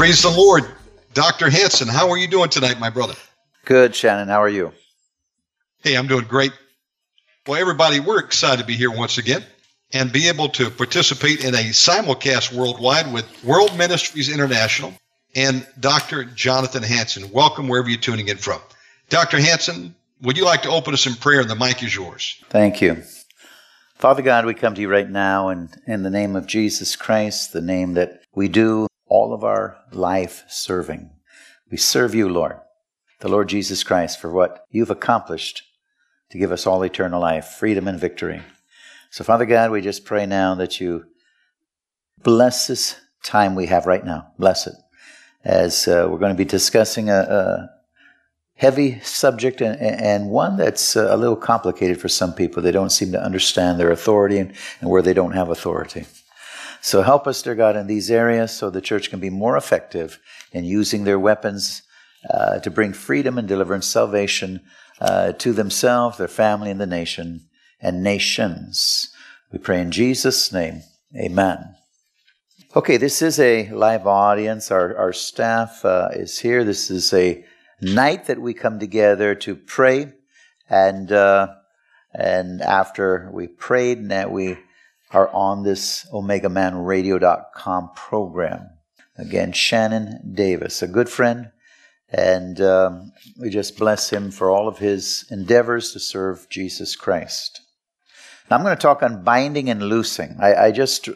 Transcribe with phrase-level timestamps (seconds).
[0.00, 0.64] Praise the Lord.
[1.12, 1.50] Dr.
[1.50, 3.12] Hanson, how are you doing tonight, my brother?
[3.66, 4.28] Good, Shannon.
[4.28, 4.72] How are you?
[5.82, 6.52] Hey, I'm doing great.
[7.46, 9.44] Well, everybody, we're excited to be here once again
[9.92, 14.94] and be able to participate in a simulcast worldwide with World Ministries International
[15.34, 16.24] and Dr.
[16.24, 17.30] Jonathan Hanson.
[17.30, 18.62] Welcome wherever you're tuning in from.
[19.10, 19.38] Dr.
[19.38, 21.44] Hanson, would you like to open us in prayer?
[21.44, 22.42] The mic is yours.
[22.48, 23.02] Thank you.
[23.96, 27.52] Father God, we come to you right now and in the name of Jesus Christ,
[27.52, 31.10] the name that we do all of our life serving.
[31.70, 32.58] We serve you, Lord,
[33.18, 35.62] the Lord Jesus Christ, for what you've accomplished
[36.30, 38.40] to give us all eternal life, freedom, and victory.
[39.10, 41.04] So, Father God, we just pray now that you
[42.22, 44.32] bless this time we have right now.
[44.38, 44.74] Bless it.
[45.44, 47.70] As uh, we're going to be discussing a, a
[48.54, 52.62] heavy subject and, and, one that's uh, a little complicated for some people.
[52.62, 56.04] They don't seem to understand their authority and, and where they don't have authority.
[56.82, 60.18] So help us, dear God, in these areas so the church can be more effective
[60.52, 61.82] in using their weapons
[62.32, 64.62] uh, to bring freedom and deliverance, salvation
[65.00, 67.48] uh, to themselves, their family, and the nation
[67.80, 69.12] and nations.
[69.52, 70.82] We pray in Jesus' name.
[71.16, 71.74] Amen.
[72.76, 74.70] Okay, this is a live audience.
[74.70, 76.64] Our, our staff uh, is here.
[76.64, 77.44] This is a
[77.80, 80.12] night that we come together to pray.
[80.68, 81.48] And, uh,
[82.14, 84.58] and after we prayed, now we
[85.12, 88.70] are on this OmegaManRadio.com program.
[89.16, 91.50] Again, Shannon Davis, a good friend,
[92.08, 97.60] and um, we just bless him for all of his endeavors to serve Jesus Christ.
[98.50, 100.36] Now I'm going to talk on binding and loosing.
[100.40, 101.08] I, I just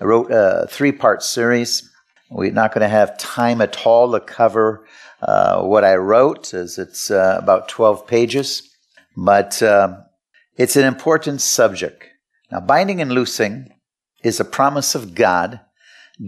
[0.00, 1.88] wrote a three part series.
[2.30, 4.86] We're not going to have time at all to cover
[5.22, 8.74] uh, what I wrote, as it's uh, about 12 pages,
[9.16, 10.00] but uh,
[10.56, 12.11] it's an important subject.
[12.52, 13.72] Now, binding and loosing
[14.22, 15.60] is a promise of God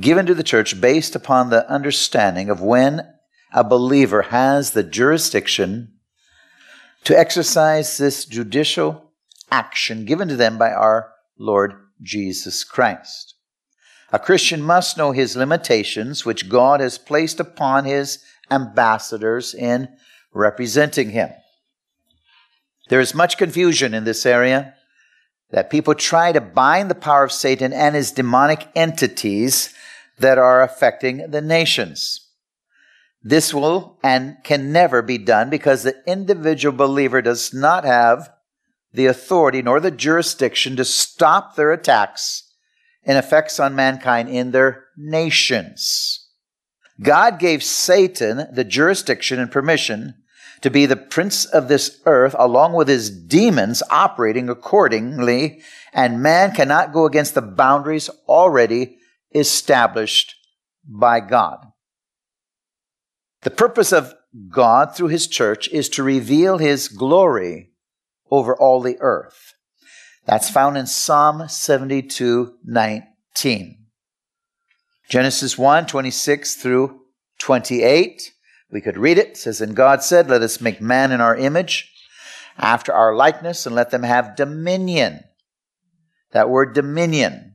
[0.01, 3.03] given to the church based upon the understanding of when
[3.53, 5.93] a believer has the jurisdiction
[7.05, 9.13] to exercise this judicial
[9.51, 13.35] action given to them by our Lord Jesus Christ.
[14.11, 19.89] A Christian must know his limitations, which God has placed upon his ambassadors in
[20.33, 21.29] representing him.
[22.89, 24.74] There is much confusion in this area
[25.55, 29.73] that people try to bind the power of Satan and his demonic entities
[30.19, 32.29] that are affecting the nations.
[33.23, 38.31] This will and can never be done because the individual believer does not have
[38.93, 42.53] the authority nor the jurisdiction to stop their attacks
[43.05, 46.31] and effects on mankind in their nations.
[47.01, 50.17] God gave Satan the jurisdiction and permission
[50.65, 55.61] to be the prince of this earth along with his demons operating accordingly,
[55.93, 58.97] and man cannot go against the boundaries already
[59.35, 60.35] established
[60.83, 61.59] by God.
[63.43, 64.15] The purpose of
[64.49, 67.73] God through his church is to reveal his glory
[68.31, 69.53] over all the earth.
[70.25, 73.87] That's found in Psalm 72 19.
[75.11, 77.01] Genesis 1 26 through
[77.39, 78.34] 28.
[78.75, 79.29] We could read it.
[79.29, 81.93] It says, And God said, Let us make man in our image,
[82.59, 85.21] after our likeness, and let them have dominion.
[86.33, 87.55] That word dominion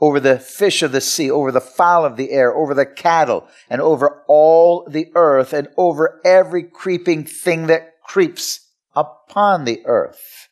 [0.00, 3.46] over the fish of the sea, over the fowl of the air, over the cattle,
[3.68, 10.48] and over all the earth, and over every creeping thing that creeps upon the earth.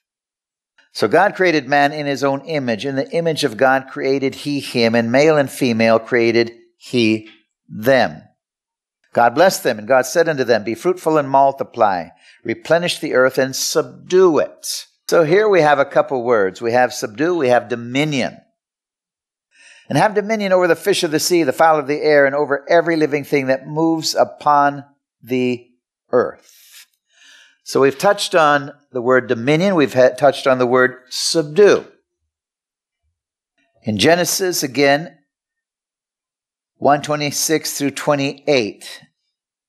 [0.92, 2.84] So God created man in his own image.
[2.84, 7.30] In the image of God created he him, and male and female created he
[7.66, 8.22] them.
[9.12, 12.08] God blessed them, and God said unto them, Be fruitful and multiply,
[12.44, 14.86] replenish the earth and subdue it.
[15.08, 16.62] So here we have a couple words.
[16.62, 18.38] We have subdue, we have dominion.
[19.88, 22.34] And have dominion over the fish of the sea, the fowl of the air, and
[22.34, 24.84] over every living thing that moves upon
[25.22, 25.68] the
[26.10, 26.86] earth.
[27.64, 31.86] So we've touched on the word dominion, we've touched on the word subdue.
[33.82, 35.18] In Genesis, again,
[36.82, 39.02] 126 through 28,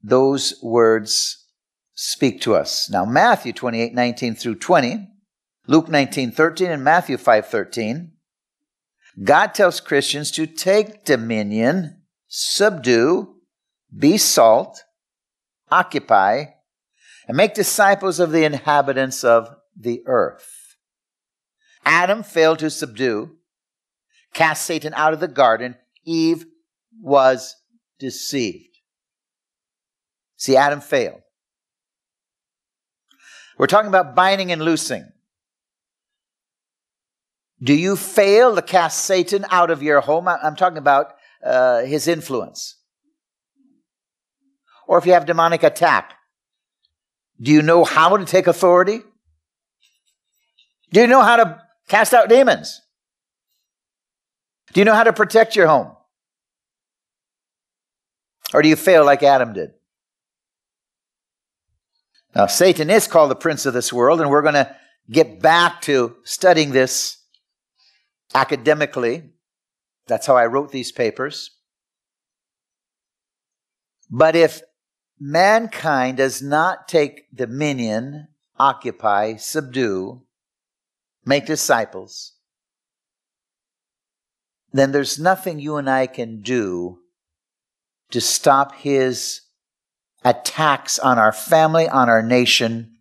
[0.02, 1.46] those words
[1.94, 2.90] speak to us.
[2.90, 5.10] Now, Matthew 28, 19 through 20,
[5.68, 8.14] Luke 19, 13, and Matthew 5, 13,
[9.24, 13.36] God tells Christians to take dominion, subdue,
[13.96, 14.84] be salt,
[15.70, 16.46] occupy,
[17.28, 20.78] and make disciples of the inhabitants of the earth.
[21.86, 23.36] Adam failed to subdue,
[24.34, 25.76] cast Satan out of the garden.
[26.06, 26.46] Eve
[27.02, 27.56] was
[28.00, 28.78] deceived.
[30.38, 31.22] See, Adam failed.
[33.58, 35.10] We're talking about binding and loosing.
[37.62, 40.28] Do you fail to cast Satan out of your home?
[40.28, 41.14] I'm talking about
[41.44, 42.78] uh, his influence.
[44.88, 46.14] Or if you have demonic attack,
[47.42, 49.02] do you know how to take authority?
[50.92, 52.82] Do you know how to cast out demons?
[54.74, 55.96] Do you know how to protect your home?
[58.54, 59.72] Or do you fail like Adam did?
[62.36, 64.76] Now, Satan is called the prince of this world, and we're going to
[65.10, 67.18] get back to studying this
[68.34, 69.32] academically.
[70.08, 71.52] That's how I wrote these papers.
[74.10, 74.62] But if
[75.20, 78.28] mankind does not take dominion,
[78.60, 80.24] occupy, subdue,
[81.26, 82.34] make disciples,
[84.72, 87.00] then there's nothing you and I can do
[88.14, 89.42] to stop his
[90.24, 92.96] attacks on our family, on our nation.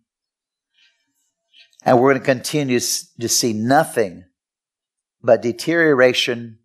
[1.85, 4.25] And we're going to continue to see nothing
[5.21, 6.57] but deterioration,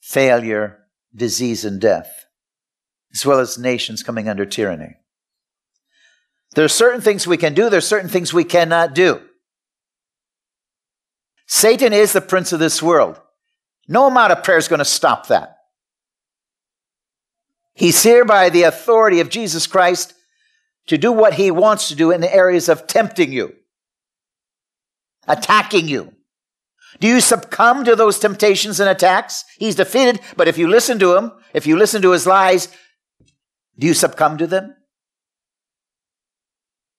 [0.00, 0.78] failure,
[1.14, 2.24] disease, and death,
[3.12, 4.96] as well as nations coming under tyranny.
[6.54, 9.20] There are certain things we can do, there are certain things we cannot do.
[11.46, 13.20] Satan is the prince of this world.
[13.86, 15.57] No amount of prayer is going to stop that.
[17.78, 20.14] He's here by the authority of Jesus Christ
[20.88, 23.54] to do what he wants to do in the areas of tempting you,
[25.26, 26.12] attacking you,
[27.00, 29.44] do you succumb to those temptations and attacks?
[29.58, 32.68] He's defeated, but if you listen to him, if you listen to his lies,
[33.78, 34.74] do you succumb to them?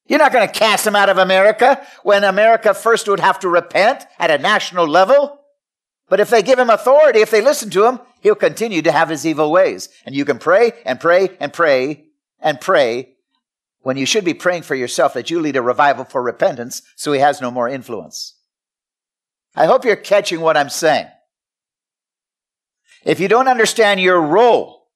[0.05, 3.49] You're not going to cast him out of America when America first would have to
[3.49, 5.38] repent at a national level.
[6.09, 9.09] But if they give him authority, if they listen to him, he'll continue to have
[9.09, 9.89] his evil ways.
[10.05, 12.05] And you can pray and pray and pray
[12.39, 13.15] and pray
[13.81, 17.11] when you should be praying for yourself that you lead a revival for repentance so
[17.11, 18.35] he has no more influence.
[19.55, 21.07] I hope you're catching what I'm saying.
[23.05, 24.87] If you don't understand your role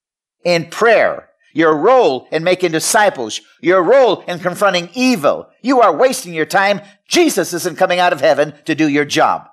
[0.44, 6.34] in prayer, your role in making disciples, your role in confronting evil, you are wasting
[6.34, 6.82] your time.
[7.08, 9.48] Jesus isn't coming out of heaven to do your job.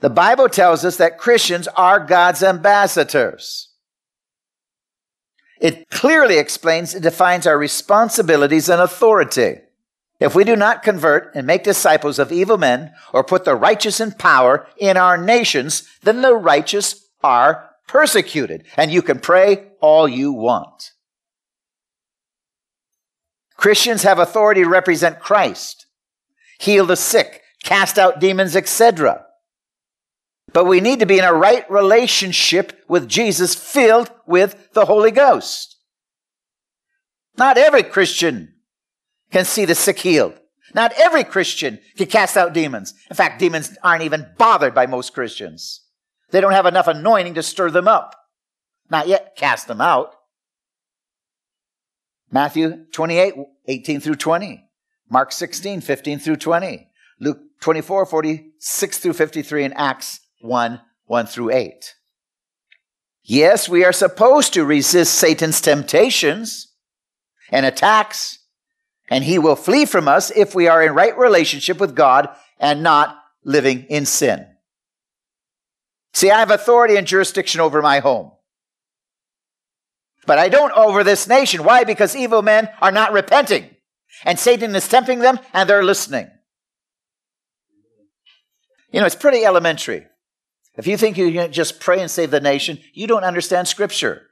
[0.00, 3.68] The Bible tells us that Christians are God's ambassadors.
[5.60, 9.60] It clearly explains and defines our responsibilities and authority.
[10.20, 14.00] If we do not convert and make disciples of evil men or put the righteous
[14.00, 18.64] in power in our nations, then the righteous are persecuted.
[18.76, 20.92] And you can pray all you want.
[23.56, 25.86] Christians have authority to represent Christ,
[26.58, 29.25] heal the sick, cast out demons, etc.
[30.52, 35.10] But we need to be in a right relationship with Jesus, filled with the Holy
[35.10, 35.76] Ghost.
[37.36, 38.54] Not every Christian
[39.30, 40.38] can see the sick healed.
[40.74, 42.94] Not every Christian can cast out demons.
[43.10, 45.82] In fact, demons aren't even bothered by most Christians.
[46.30, 48.14] They don't have enough anointing to stir them up.
[48.90, 50.12] Not yet cast them out.
[52.30, 53.34] Matthew 28,
[53.68, 54.64] 18 through 20.
[55.08, 56.88] Mark 16, 15 through 20.
[57.20, 61.94] Luke 24, 46 through 53, and Acts 1, 1 through 8.
[63.22, 66.72] Yes, we are supposed to resist Satan's temptations
[67.50, 68.38] and attacks
[69.08, 72.82] and he will flee from us if we are in right relationship with God and
[72.82, 74.46] not living in sin.
[76.12, 78.32] See, I have authority and jurisdiction over my home.
[80.26, 81.62] But I don't over this nation.
[81.62, 81.84] Why?
[81.84, 83.70] Because evil men are not repenting.
[84.24, 86.28] And Satan is tempting them and they're listening.
[88.90, 90.06] You know, it's pretty elementary.
[90.76, 94.28] If you think you can just pray and save the nation, you don't understand Scripture.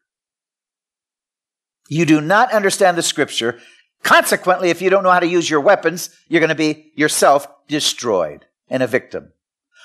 [1.88, 3.60] You do not understand the Scripture
[4.04, 7.48] Consequently, if you don't know how to use your weapons, you're going to be yourself
[7.66, 9.32] destroyed and a victim.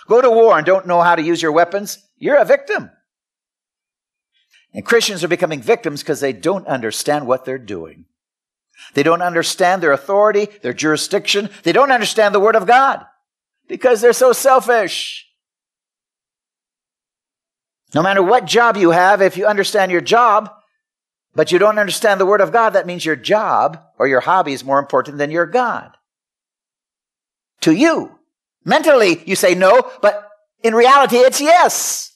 [0.08, 2.92] Go to war and don't know how to use your weapons, you're a victim.
[4.74, 8.06] And Christians are becoming victims because they don't understand what they're doing.
[8.94, 11.50] They don't understand their authority, their jurisdiction.
[11.64, 13.06] They don't understand the Word of God
[13.68, 15.29] because they're so selfish.
[17.94, 20.52] No matter what job you have, if you understand your job,
[21.36, 24.54] but you don't understand the Word of God, that means your job or your hobby
[24.54, 25.98] is more important than your God.
[27.62, 28.20] To you.
[28.64, 30.28] Mentally, you say no, but
[30.64, 32.14] in reality, it's yes.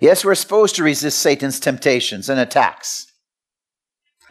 [0.00, 3.06] Yes, we're supposed to resist Satan's temptations and attacks.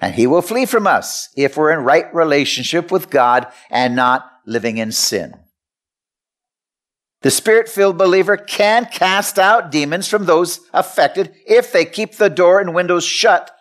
[0.01, 4.25] And he will flee from us if we're in right relationship with God and not
[4.45, 5.40] living in sin.
[7.21, 12.29] The spirit filled believer can cast out demons from those affected if they keep the
[12.29, 13.51] door and windows shut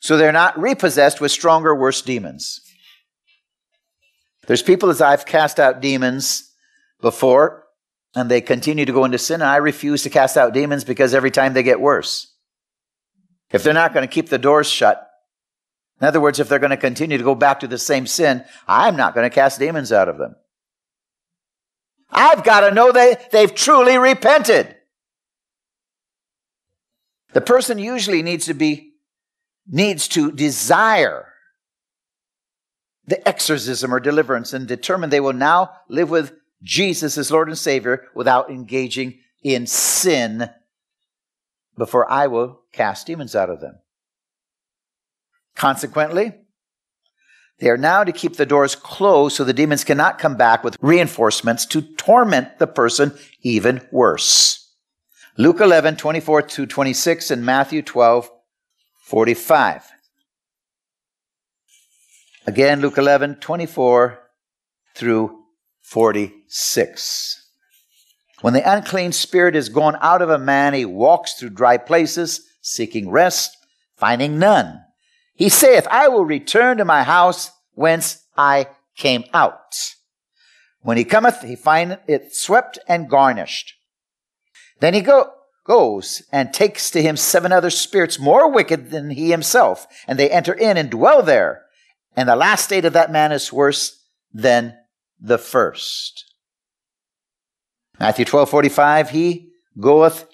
[0.00, 2.60] so they're not repossessed with stronger, worse demons.
[4.46, 6.52] There's people as I've cast out demons
[7.00, 7.64] before
[8.14, 11.14] and they continue to go into sin, and I refuse to cast out demons because
[11.14, 12.32] every time they get worse.
[13.50, 15.08] If they're not going to keep the doors shut,
[16.00, 18.44] in other words, if they're going to continue to go back to the same sin,
[18.68, 20.36] I'm not going to cast demons out of them.
[22.14, 24.74] I've got to know they, they've truly repented.
[27.32, 28.92] The person usually needs to be,
[29.66, 31.26] needs to desire
[33.06, 37.58] the exorcism or deliverance and determine they will now live with Jesus as Lord and
[37.58, 40.48] Savior without engaging in sin
[41.76, 43.80] before I will cast demons out of them.
[45.54, 46.32] Consequently,
[47.58, 50.76] they are now to keep the doors closed so the demons cannot come back with
[50.80, 54.72] reinforcements to torment the person even worse.
[55.36, 58.30] Luke 11, 24 to 26 and Matthew 12,
[59.02, 59.90] 45.
[62.46, 64.20] Again, Luke 11, 24
[64.94, 65.44] through
[65.82, 67.40] 46.
[68.42, 72.46] When the unclean spirit is gone out of a man, he walks through dry places,
[72.60, 73.56] seeking rest,
[73.96, 74.83] finding none.
[75.34, 79.94] He saith, I will return to my house whence I came out.
[80.80, 83.74] When he cometh, he findeth it swept and garnished.
[84.80, 85.32] Then he go,
[85.64, 90.30] goes and takes to him seven other spirits more wicked than he himself, and they
[90.30, 91.62] enter in and dwell there.
[92.16, 94.00] And the last state of that man is worse
[94.32, 94.76] than
[95.20, 96.24] the first.
[97.98, 99.10] Matthew twelve forty five.
[99.10, 99.50] he
[99.80, 100.28] goeth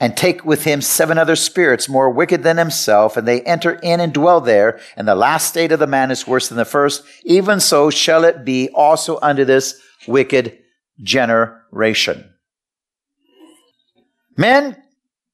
[0.00, 4.00] and take with him seven other spirits more wicked than himself, and they enter in
[4.00, 7.04] and dwell there, and the last state of the man is worse than the first.
[7.24, 10.58] Even so shall it be also unto this wicked
[11.02, 12.28] generation.
[14.36, 14.82] Men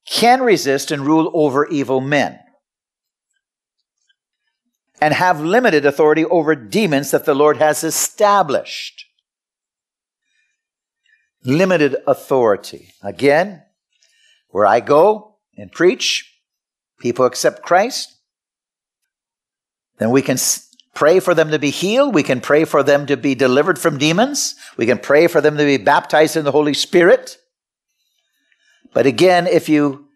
[0.09, 2.38] can resist and rule over evil men
[5.00, 9.05] and have limited authority over demons that the Lord has established.
[11.45, 12.93] Limited authority.
[13.03, 13.62] Again,
[14.49, 16.33] where I go and preach,
[16.99, 18.17] people accept Christ,
[19.99, 20.38] then we can
[20.95, 22.14] pray for them to be healed.
[22.14, 24.55] We can pray for them to be delivered from demons.
[24.76, 27.38] We can pray for them to be baptized in the Holy Spirit.
[28.93, 30.07] But again, if you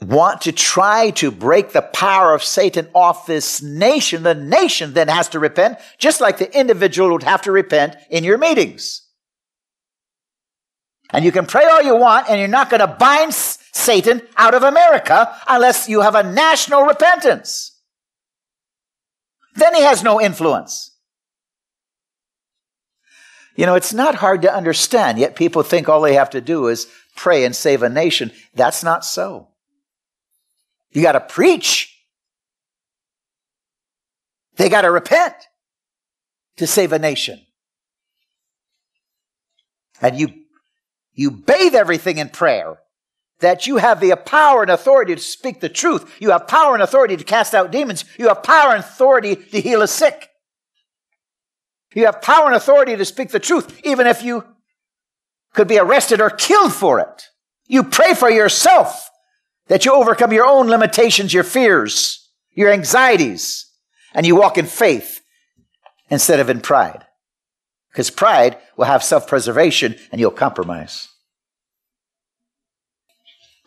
[0.00, 5.08] want to try to break the power of Satan off this nation, the nation then
[5.08, 9.05] has to repent, just like the individual would have to repent in your meetings.
[11.10, 14.54] And you can pray all you want, and you're not going to bind Satan out
[14.54, 17.72] of America unless you have a national repentance.
[19.54, 20.92] Then he has no influence.
[23.54, 26.66] You know, it's not hard to understand, yet people think all they have to do
[26.66, 28.30] is pray and save a nation.
[28.54, 29.48] That's not so.
[30.92, 31.96] You got to preach.
[34.56, 35.34] They got to repent
[36.56, 37.40] to save a nation.
[40.02, 40.28] And you,
[41.16, 42.78] you bathe everything in prayer
[43.40, 46.16] that you have the power and authority to speak the truth.
[46.20, 48.04] You have power and authority to cast out demons.
[48.18, 50.28] You have power and authority to heal a sick.
[51.94, 54.44] You have power and authority to speak the truth, even if you
[55.54, 57.28] could be arrested or killed for it.
[57.66, 59.08] You pray for yourself
[59.68, 63.70] that you overcome your own limitations, your fears, your anxieties,
[64.12, 65.22] and you walk in faith
[66.10, 67.05] instead of in pride.
[67.96, 71.08] Because pride will have self preservation and you'll compromise.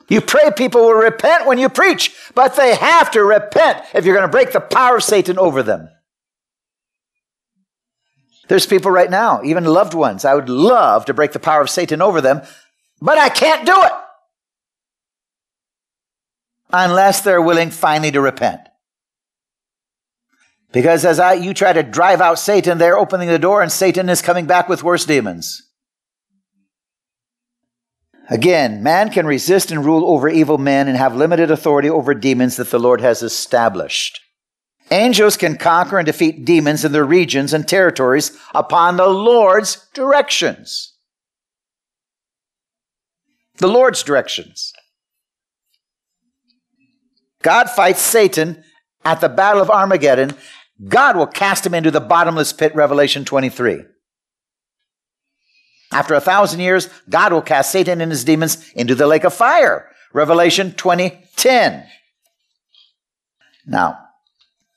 [0.07, 4.15] You pray people will repent when you preach, but they have to repent if you're
[4.15, 5.89] going to break the power of Satan over them.
[8.49, 11.69] There's people right now, even loved ones, I would love to break the power of
[11.71, 12.43] Satan over them,
[13.01, 13.91] but I can't do it.
[16.71, 18.68] unless they're willing finally to repent.
[20.71, 24.09] Because as I, you try to drive out Satan, they're opening the door and Satan
[24.09, 25.63] is coming back with worse demons.
[28.29, 32.57] Again, man can resist and rule over evil men and have limited authority over demons
[32.57, 34.21] that the Lord has established.
[34.91, 40.93] Angels can conquer and defeat demons in their regions and territories upon the Lord's directions.
[43.57, 44.73] The Lord's directions.
[47.41, 48.63] God fights Satan
[49.03, 50.35] at the Battle of Armageddon.
[50.87, 53.83] God will cast him into the bottomless pit, Revelation 23.
[55.91, 59.33] After a thousand years, God will cast Satan and his demons into the lake of
[59.33, 61.85] fire, Revelation 2010.
[63.65, 63.97] Now,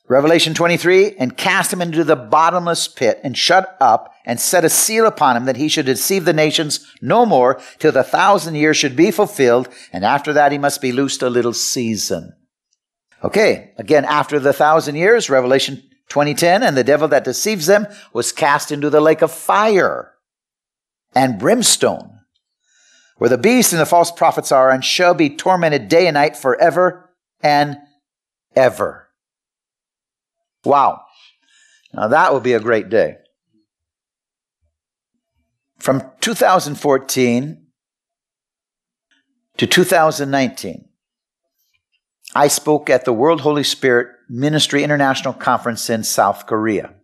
[0.09, 4.69] Revelation 23, and cast him into the bottomless pit, and shut up, and set a
[4.69, 8.75] seal upon him, that he should deceive the nations no more, till the thousand years
[8.75, 12.33] should be fulfilled, and after that he must be loosed a little season.
[13.23, 15.81] Okay, again, after the thousand years, Revelation
[16.13, 20.11] 2010, and the devil that deceives them was cast into the lake of fire
[21.15, 22.19] and brimstone,
[23.17, 26.37] where the beast and the false prophets are, and shall be tormented day and night
[26.37, 27.09] forever
[27.41, 27.77] and
[28.55, 29.09] ever.
[30.63, 31.01] Wow.
[31.93, 33.15] Now that will be a great day.
[35.79, 37.65] From 2014
[39.57, 40.89] to 2019,
[42.35, 46.95] I spoke at the World Holy Spirit Ministry International Conference in South Korea.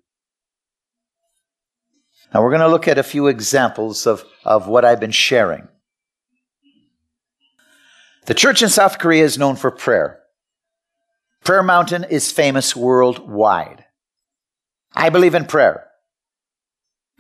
[2.33, 5.67] Now we're going to look at a few examples of, of what I've been sharing.
[8.25, 10.21] The church in South Korea is known for prayer.
[11.43, 13.86] Prayer Mountain is famous worldwide.
[14.95, 15.86] I believe in prayer.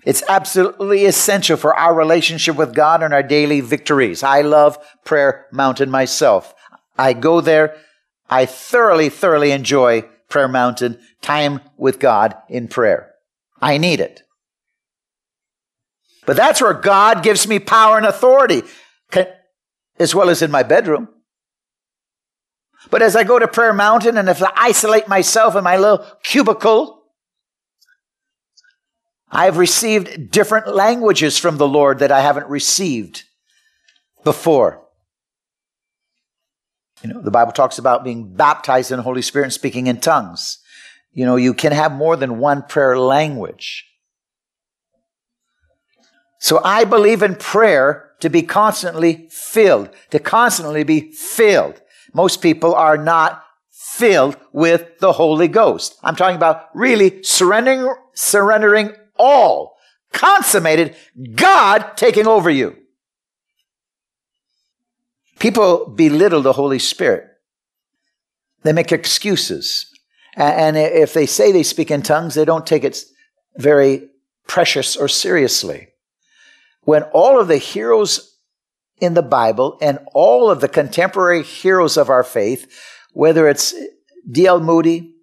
[0.05, 4.23] It's absolutely essential for our relationship with God and our daily victories.
[4.23, 6.55] I love Prayer Mountain myself.
[6.97, 7.75] I go there.
[8.29, 13.13] I thoroughly, thoroughly enjoy Prayer Mountain, time with God in prayer.
[13.59, 14.21] I need it.
[16.25, 18.61] But that's where God gives me power and authority,
[19.97, 21.09] as well as in my bedroom.
[22.91, 26.05] But as I go to Prayer Mountain and if I isolate myself in my little
[26.23, 27.01] cubicle,
[29.31, 33.23] I've received different languages from the Lord that I haven't received
[34.23, 34.85] before.
[37.03, 39.99] You know, the Bible talks about being baptized in the Holy Spirit and speaking in
[39.99, 40.59] tongues.
[41.11, 43.85] You know, you can have more than one prayer language.
[46.39, 51.81] So I believe in prayer to be constantly filled, to constantly be filled.
[52.13, 55.97] Most people are not filled with the Holy Ghost.
[56.03, 59.77] I'm talking about really surrendering, surrendering all,
[60.13, 60.95] consummated,
[61.35, 62.75] God taking over you.
[65.39, 67.25] People belittle the Holy Spirit.
[68.63, 69.89] They make excuses.
[70.35, 73.03] And if they say they speak in tongues, they don't take it
[73.57, 74.09] very
[74.47, 75.87] precious or seriously.
[76.81, 78.37] When all of the heroes
[78.99, 82.71] in the Bible and all of the contemporary heroes of our faith,
[83.13, 83.73] whether it's
[84.29, 84.59] D.L.
[84.59, 85.13] Moody,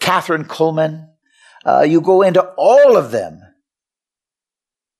[0.00, 1.08] Kathryn Kuhlman,
[1.64, 3.40] uh, you go into all of them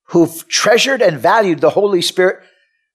[0.08, 2.42] who've treasured and valued the Holy Spirit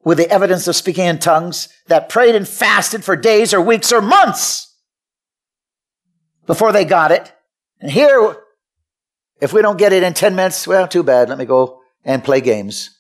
[0.04, 3.92] with the evidence of speaking in tongues, that prayed and fasted for days or weeks
[3.92, 4.76] or months
[6.46, 7.34] before they got it.
[7.80, 8.38] And here,
[9.42, 11.30] if we don't get it in 10 minutes, well, too bad.
[11.30, 12.98] Let me go and play games.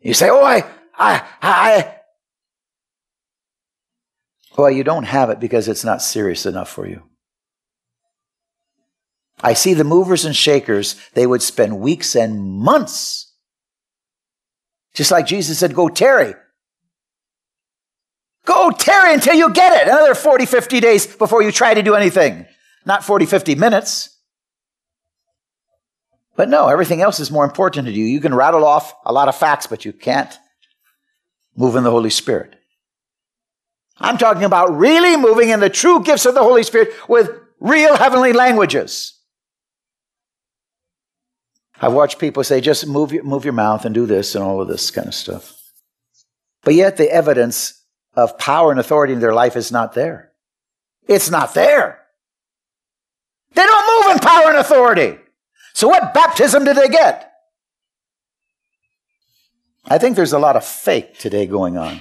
[0.00, 0.64] You say, oh, I,
[0.96, 1.94] I, I.
[4.56, 7.02] Well, you don't have it because it's not serious enough for you.
[9.42, 13.23] I see the movers and shakers, they would spend weeks and months.
[14.94, 16.34] Just like Jesus said, go tarry.
[18.46, 19.88] Go tarry until you get it.
[19.88, 22.46] Another 40, 50 days before you try to do anything.
[22.86, 24.10] Not 40, 50 minutes.
[26.36, 28.04] But no, everything else is more important to you.
[28.04, 30.36] You can rattle off a lot of facts, but you can't
[31.56, 32.56] move in the Holy Spirit.
[33.98, 37.30] I'm talking about really moving in the true gifts of the Holy Spirit with
[37.60, 39.13] real heavenly languages.
[41.80, 44.60] I've watched people say, just move your, move your mouth and do this and all
[44.60, 45.60] of this kind of stuff.
[46.62, 47.82] But yet the evidence
[48.14, 50.32] of power and authority in their life is not there.
[51.06, 52.00] It's not there.
[53.54, 55.18] They don't move in power and authority.
[55.74, 57.32] So, what baptism did they get?
[59.86, 62.00] I think there's a lot of fake today going on.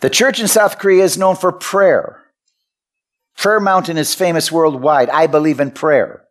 [0.00, 2.22] The church in South Korea is known for prayer.
[3.36, 5.08] Prayer Mountain is famous worldwide.
[5.10, 6.25] I believe in prayer.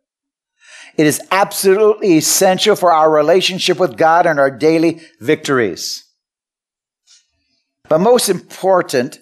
[0.97, 6.05] It is absolutely essential for our relationship with God and our daily victories.
[7.89, 9.19] But most important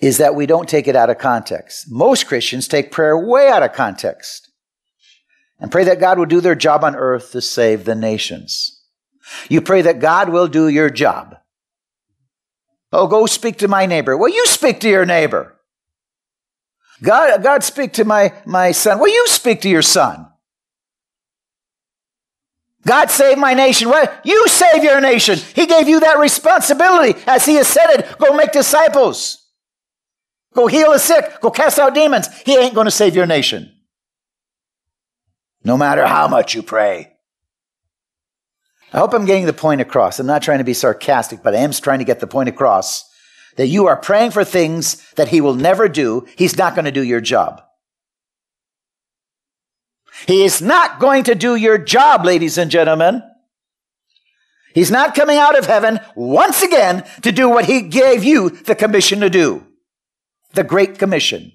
[0.00, 1.90] is that we don't take it out of context.
[1.90, 4.50] Most Christians take prayer way out of context
[5.58, 8.80] and pray that God will do their job on earth to save the nations.
[9.48, 11.36] You pray that God will do your job.
[12.92, 14.16] Oh, go speak to my neighbor.
[14.16, 15.59] Well, you speak to your neighbor.
[17.02, 18.98] God, God speak to my, my son.
[18.98, 20.26] Well, you speak to your son.
[22.86, 23.88] God save my nation.
[23.88, 25.38] Well, you save your nation.
[25.54, 27.18] He gave you that responsibility.
[27.26, 29.46] As he has said it, go make disciples.
[30.54, 31.40] Go heal the sick.
[31.40, 32.28] Go cast out demons.
[32.40, 33.72] He ain't going to save your nation.
[35.62, 37.12] No matter how much you pray.
[38.92, 40.18] I hope I'm getting the point across.
[40.18, 43.09] I'm not trying to be sarcastic, but I am trying to get the point across
[43.56, 46.26] that you are praying for things that he will never do.
[46.36, 47.62] He's not going to do your job.
[50.26, 53.22] He is not going to do your job, ladies and gentlemen.
[54.74, 58.74] He's not coming out of heaven once again to do what he gave you the
[58.74, 59.66] commission to do
[60.52, 61.52] the Great Commission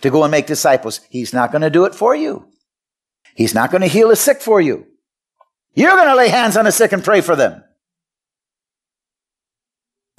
[0.00, 1.00] to go and make disciples.
[1.08, 2.48] He's not going to do it for you.
[3.34, 4.86] He's not going to heal the sick for you.
[5.74, 7.62] You're going to lay hands on the sick and pray for them.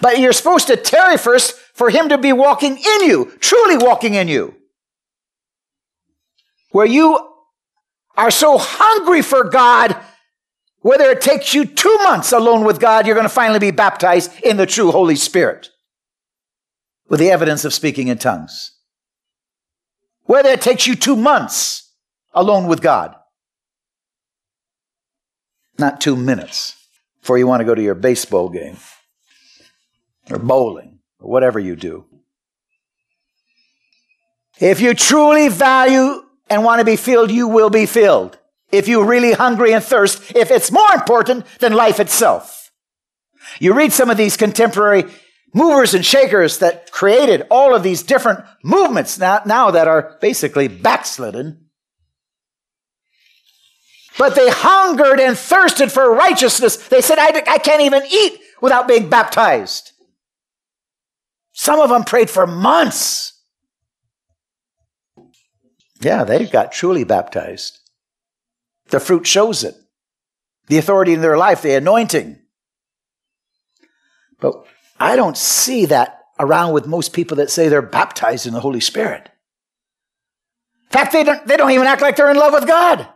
[0.03, 4.15] But you're supposed to tarry first for him to be walking in you, truly walking
[4.15, 4.53] in you.
[6.71, 7.25] Where you
[8.17, 9.95] are so hungry for God,
[10.81, 14.43] whether it takes you two months alone with God, you're going to finally be baptized
[14.43, 15.69] in the true Holy Spirit
[17.07, 18.71] with the evidence of speaking in tongues.
[20.25, 21.93] Whether it takes you two months
[22.33, 23.15] alone with God,
[25.79, 26.75] not two minutes
[27.21, 28.75] before you want to go to your baseball game
[30.29, 32.05] or bowling or whatever you do.
[34.59, 38.37] If you truly value and want to be filled, you will be filled.
[38.71, 42.71] If you're really hungry and thirst, if it's more important than life itself.
[43.59, 45.05] You read some of these contemporary
[45.53, 50.67] movers and shakers that created all of these different movements now, now that are basically
[50.67, 51.69] backslidden.
[54.17, 56.77] But they hungered and thirsted for righteousness.
[56.87, 59.92] They said, I, I can't even eat without being baptized.
[61.63, 63.41] Some of them prayed for months.
[66.01, 67.79] Yeah, they got truly baptized.
[68.89, 69.73] The fruit shows it.
[70.67, 72.37] The authority in their life, the anointing.
[74.41, 74.65] But
[74.99, 78.81] I don't see that around with most people that say they're baptized in the Holy
[78.81, 79.29] Spirit.
[80.87, 83.07] In fact, they don't, they don't even act like they're in love with God.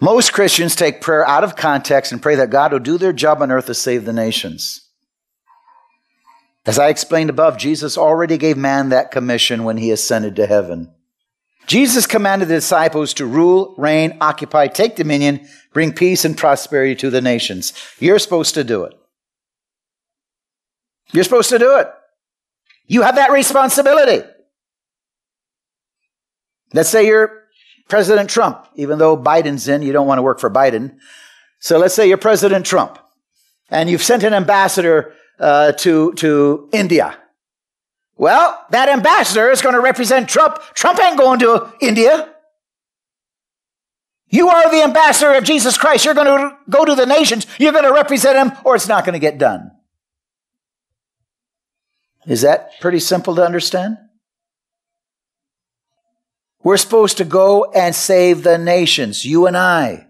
[0.00, 3.42] Most Christians take prayer out of context and pray that God will do their job
[3.42, 4.86] on earth to save the nations.
[6.66, 10.92] As I explained above, Jesus already gave man that commission when he ascended to heaven.
[11.66, 17.10] Jesus commanded the disciples to rule, reign, occupy, take dominion, bring peace and prosperity to
[17.10, 17.72] the nations.
[17.98, 18.94] You're supposed to do it.
[21.12, 21.88] You're supposed to do it.
[22.86, 24.26] You have that responsibility.
[26.72, 27.44] Let's say you're
[27.88, 30.96] President Trump, even though Biden's in, you don't want to work for Biden.
[31.58, 32.98] So let's say you're President Trump
[33.70, 37.16] and you've sent an ambassador uh, to, to India.
[38.16, 40.60] Well, that ambassador is going to represent Trump.
[40.74, 42.34] Trump ain't going to India.
[44.28, 46.04] You are the ambassador of Jesus Christ.
[46.04, 47.46] You're going to go to the nations.
[47.58, 49.72] You're going to represent him, or it's not going to get done.
[52.26, 53.96] Is that pretty simple to understand?
[56.62, 60.06] We're supposed to go and save the nations, you and I.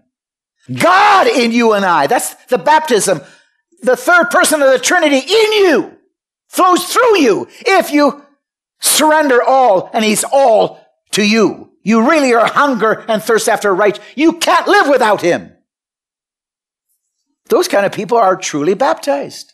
[0.71, 2.07] God in you and I.
[2.07, 3.21] That's the baptism
[3.81, 5.97] the third person of the Trinity in you
[6.47, 8.23] flows through you if you
[8.79, 11.71] surrender all and he's all to you.
[11.83, 13.99] You really are hunger and thirst after right.
[14.15, 15.51] You can't live without him.
[17.49, 19.53] Those kind of people are truly baptized.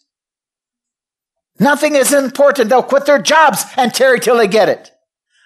[1.60, 2.70] Nothing is important.
[2.70, 4.92] They'll quit their jobs and tarry till they get it.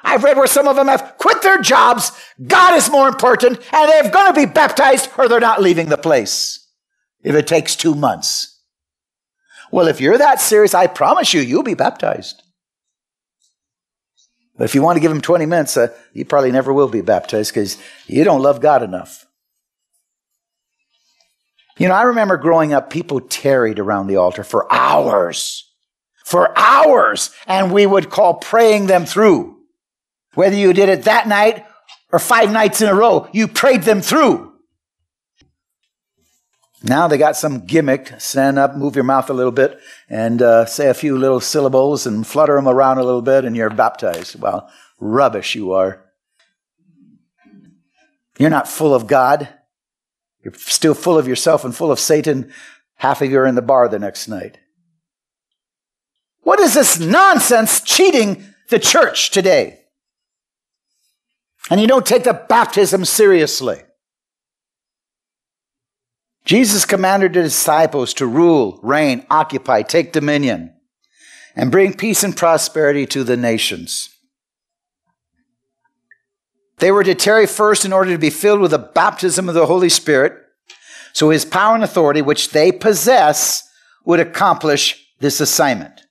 [0.04, 2.12] I've read where some of them have quit their jobs.
[2.46, 5.98] God is more important and they're going to be baptized or they're not leaving the
[5.98, 6.68] place
[7.24, 8.61] if it takes two months.
[9.72, 12.44] Well, if you're that serious, I promise you, you'll be baptized.
[14.58, 17.02] But if you want to give him 20 minutes, uh, you probably never will be
[17.02, 19.26] baptized because you don't love God enough.
[21.78, 25.68] You know, I remember growing up, people tarried around the altar for hours,
[26.24, 29.58] for hours, and we would call praying them through.
[30.36, 31.66] Whether you did it that night
[32.12, 34.51] or five nights in a row, you prayed them through.
[36.84, 38.20] Now they got some gimmick.
[38.20, 42.08] Stand up, move your mouth a little bit, and uh, say a few little syllables
[42.08, 44.40] and flutter them around a little bit, and you're baptized.
[44.40, 46.04] Well, rubbish you are.
[48.38, 49.50] You're not full of God.
[50.44, 52.52] You're still full of yourself and full of Satan.
[52.96, 54.58] Half of you are in the bar the next night.
[56.42, 59.82] What is this nonsense cheating the church today?
[61.70, 63.82] And you don't take the baptism seriously.
[66.46, 70.74] Jesus commanded the disciples to rule, reign, occupy, take dominion,
[71.56, 74.10] and bring peace and prosperity to the nations.
[76.80, 79.68] They were to tarry first in order to be filled with the baptism of the
[79.68, 80.34] Holy Spirit,
[81.14, 83.70] so his power and authority, which they possess,
[84.04, 86.02] would accomplish this assignment.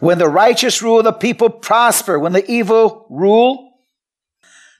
[0.00, 2.18] When the righteous rule, the people prosper.
[2.18, 3.72] When the evil rule,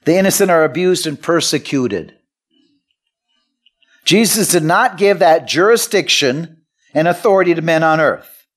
[0.05, 2.18] the innocent are abused and persecuted.
[4.09, 6.63] Jesus did not give that jurisdiction
[6.95, 8.47] and authority to men on earth.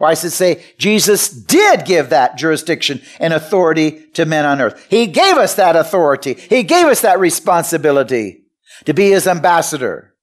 [0.00, 4.86] Or I should say, Jesus did give that jurisdiction and authority to men on earth.
[4.88, 6.32] He gave us that authority.
[6.32, 8.44] He gave us that responsibility
[8.86, 10.14] to be his ambassador.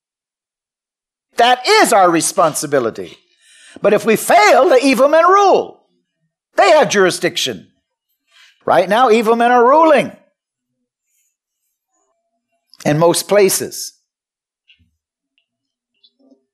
[1.38, 3.20] That is our responsibility.
[3.84, 5.86] But if we fail, the evil men rule.
[6.56, 7.72] They have jurisdiction.
[8.66, 10.18] Right now, evil men are ruling
[12.84, 13.94] in most places.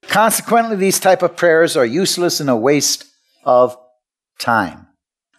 [0.07, 3.05] Consequently, these type of prayers are useless and a waste
[3.43, 3.77] of
[4.39, 4.87] time.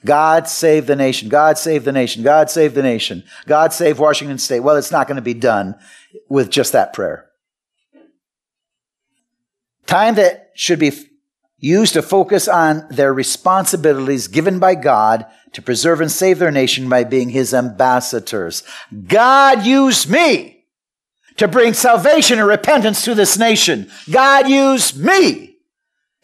[0.05, 1.29] God save the nation.
[1.29, 2.23] God save the nation.
[2.23, 3.25] God save the nation.
[3.47, 4.61] God save Washington State.
[4.61, 5.75] Well, it's not going to be done
[6.29, 7.27] with just that prayer.
[9.87, 10.93] Time that should be
[11.59, 16.89] used to focus on their responsibilities given by God to preserve and save their nation
[16.89, 18.63] by being his ambassadors.
[19.09, 20.56] God used me
[21.37, 23.91] to bring salvation and repentance to this nation.
[24.11, 25.57] God used me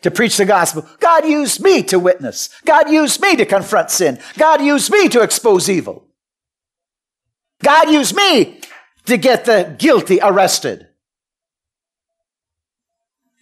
[0.02, 0.86] to preach the gospel.
[1.00, 2.48] God used me to witness.
[2.64, 4.18] God used me to confront sin.
[4.36, 6.06] God used me to expose evil.
[7.62, 8.60] God used me
[9.06, 10.88] to get the guilty arrested.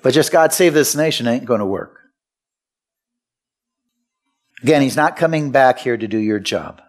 [0.02, 1.98] But just God save this nation ain't going to work.
[4.62, 6.82] Again, He's not coming back here to do your job.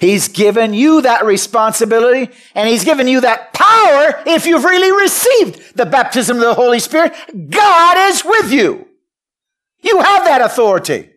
[0.00, 5.76] He's given you that responsibility and he's given you that power if you've really received
[5.76, 7.12] the baptism of the Holy Spirit.
[7.50, 8.88] God is with you.
[9.82, 11.10] You have that authority.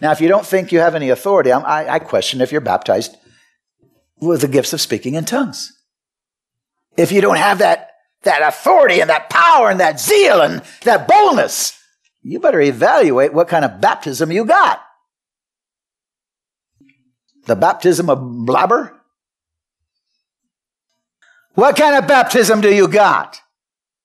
[0.00, 3.16] Now, if you don't think you have any authority, I, I question if you're baptized
[4.18, 5.70] with the gifts of speaking in tongues.
[6.96, 7.90] If you don't have that,
[8.22, 11.78] that authority and that power and that zeal and that boldness,
[12.22, 14.80] you better evaluate what kind of baptism you got.
[17.46, 18.98] The baptism of blabber?
[21.54, 23.40] What kind of baptism do you got?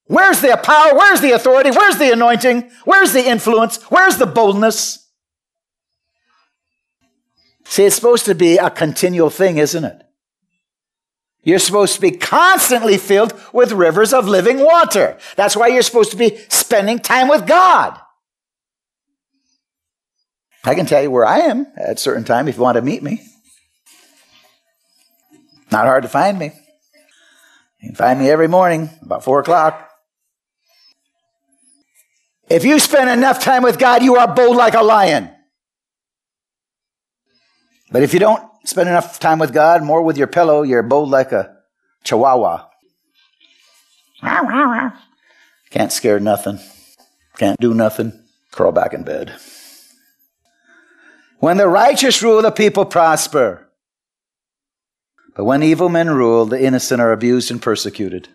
[0.06, 0.96] Where's the power?
[0.96, 1.72] Where's the authority?
[1.72, 2.70] Where's the anointing?
[2.86, 3.82] Where's the influence?
[3.84, 5.06] Where's the boldness?
[7.66, 10.04] See, it's supposed to be a continual thing, isn't it?
[11.44, 15.18] You're supposed to be constantly filled with rivers of living water.
[15.36, 18.00] That's why you're supposed to be spending time with God.
[20.64, 22.82] I can tell you where I am at a certain time if you want to
[22.82, 23.22] meet me.
[25.72, 26.52] Not hard to find me.
[27.80, 29.90] You can find me every morning about four o'clock.
[32.50, 35.30] If you spend enough time with God, you are bold like a lion.
[37.92, 41.10] But if you don't spend enough time with God, more with your pillow, you're bold
[41.10, 41.58] like a
[42.04, 42.68] chihuahua.
[45.70, 46.60] Can't scare nothing.
[47.38, 48.24] Can't do nothing.
[48.52, 49.36] Crawl back in bed.
[51.40, 53.70] When the righteous rule, the people prosper.
[55.36, 58.30] But when evil men rule, the innocent are abused and persecuted.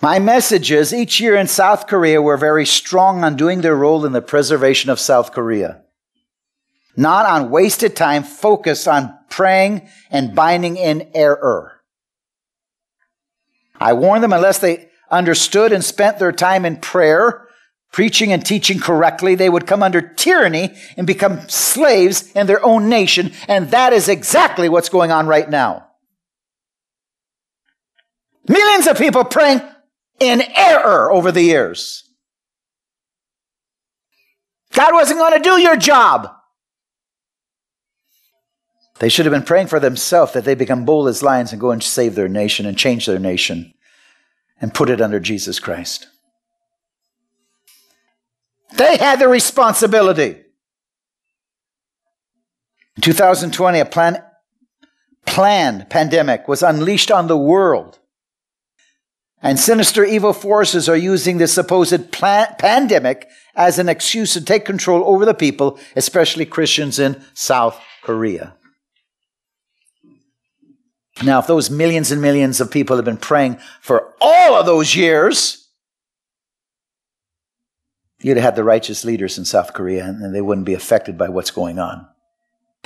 [0.00, 4.10] My messages each year in South Korea were very strong on doing their role in
[4.10, 5.82] the preservation of South Korea.
[6.96, 11.80] Not on wasted time focused on praying and binding in error.
[13.80, 17.46] I warned them unless they understood and spent their time in prayer
[17.92, 22.88] preaching and teaching correctly, they would come under tyranny and become slaves in their own
[22.88, 23.32] nation.
[23.46, 25.86] And that is exactly what's going on right now.
[28.48, 29.60] Millions of people praying
[30.18, 32.08] in error over the years.
[34.72, 36.32] God wasn't going to do your job.
[38.98, 41.72] They should have been praying for themselves that they become bold as lions and go
[41.72, 43.74] and save their nation and change their nation
[44.60, 46.06] and put it under Jesus Christ.
[48.76, 50.36] They had the responsibility.
[52.96, 54.22] In 2020, a plan,
[55.26, 57.98] planned pandemic was unleashed on the world.
[59.42, 64.64] And sinister evil forces are using this supposed plan- pandemic as an excuse to take
[64.64, 68.54] control over the people, especially Christians in South Korea.
[71.22, 74.94] Now, if those millions and millions of people have been praying for all of those
[74.94, 75.61] years,
[78.24, 81.28] you'd have had the righteous leaders in South Korea and they wouldn't be affected by
[81.28, 82.06] what's going on.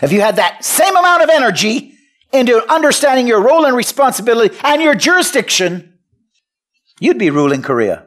[0.02, 1.94] If you had that same amount of energy
[2.32, 5.98] into understanding your role and responsibility and your jurisdiction,
[7.00, 8.06] you'd be ruling Korea.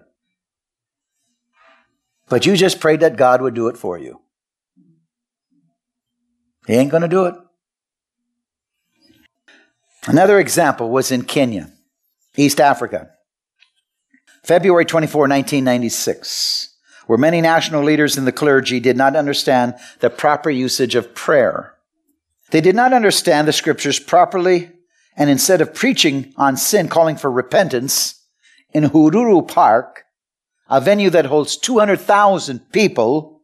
[2.29, 4.21] But you just prayed that God would do it for you.
[6.67, 7.35] He ain't going to do it.
[10.05, 11.71] Another example was in Kenya,
[12.37, 13.09] East Africa.
[14.43, 16.68] February 24, 1996,
[17.10, 21.74] where many national leaders in the clergy did not understand the proper usage of prayer.
[22.52, 24.69] They did not understand the scriptures properly,
[25.17, 28.24] and instead of preaching on sin, calling for repentance,
[28.76, 30.04] in Uhuru Park,
[30.69, 33.41] a venue that holds 200,000 people,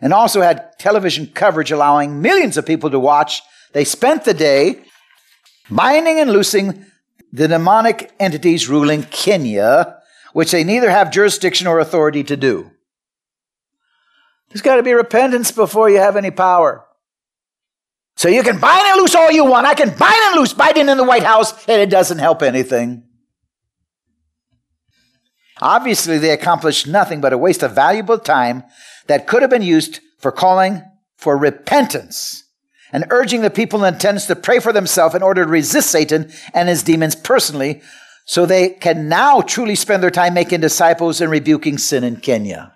[0.00, 3.42] and also had television coverage allowing millions of people to watch,
[3.74, 4.80] they spent the day
[5.70, 6.84] binding and loosing
[7.32, 9.98] the demonic entities ruling Kenya,
[10.32, 12.72] which they neither have jurisdiction or authority to do.
[14.54, 16.86] There's got to be repentance before you have any power.
[18.16, 19.66] So you can bind and loose all you want.
[19.66, 23.02] I can bind and loose Biden in the White House, and it doesn't help anything.
[25.60, 28.62] Obviously, they accomplished nothing but a waste of valuable time
[29.08, 30.84] that could have been used for calling
[31.16, 32.44] for repentance
[32.92, 36.30] and urging the people in attendance to pray for themselves in order to resist Satan
[36.54, 37.82] and his demons personally
[38.24, 42.73] so they can now truly spend their time making disciples and rebuking sin in Kenya.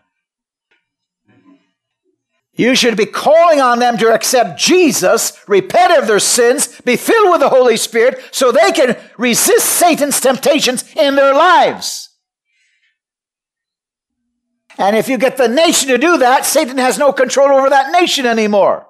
[2.59, 7.31] You should be calling on them to accept Jesus, repent of their sins, be filled
[7.31, 12.11] with the Holy Spirit so they can resist Satan's temptations in their lives.
[14.77, 17.93] And if you get the nation to do that, Satan has no control over that
[17.93, 18.89] nation anymore.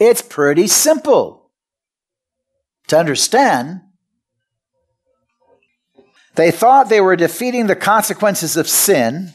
[0.00, 1.50] It's pretty simple
[2.88, 3.82] to understand.
[6.34, 9.34] They thought they were defeating the consequences of sin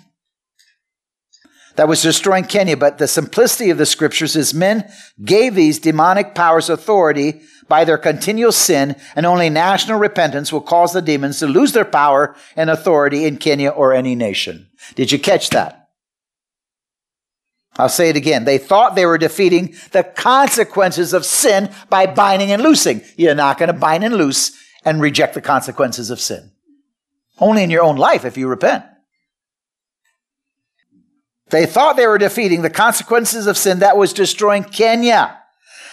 [1.75, 4.91] that was destroying Kenya, but the simplicity of the scriptures is men
[5.23, 10.91] gave these demonic powers authority by their continual sin, and only national repentance will cause
[10.93, 14.69] the demons to lose their power and authority in Kenya or any nation.
[14.95, 15.89] Did you catch that?
[17.77, 18.43] I'll say it again.
[18.43, 23.01] They thought they were defeating the consequences of sin by binding and loosing.
[23.15, 24.51] You're not going to bind and loose
[24.83, 26.51] and reject the consequences of sin.
[27.39, 28.83] Only in your own life if you repent.
[31.51, 35.37] They thought they were defeating the consequences of sin that was destroying Kenya.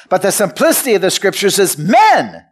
[0.08, 2.46] But the simplicity of the scriptures is men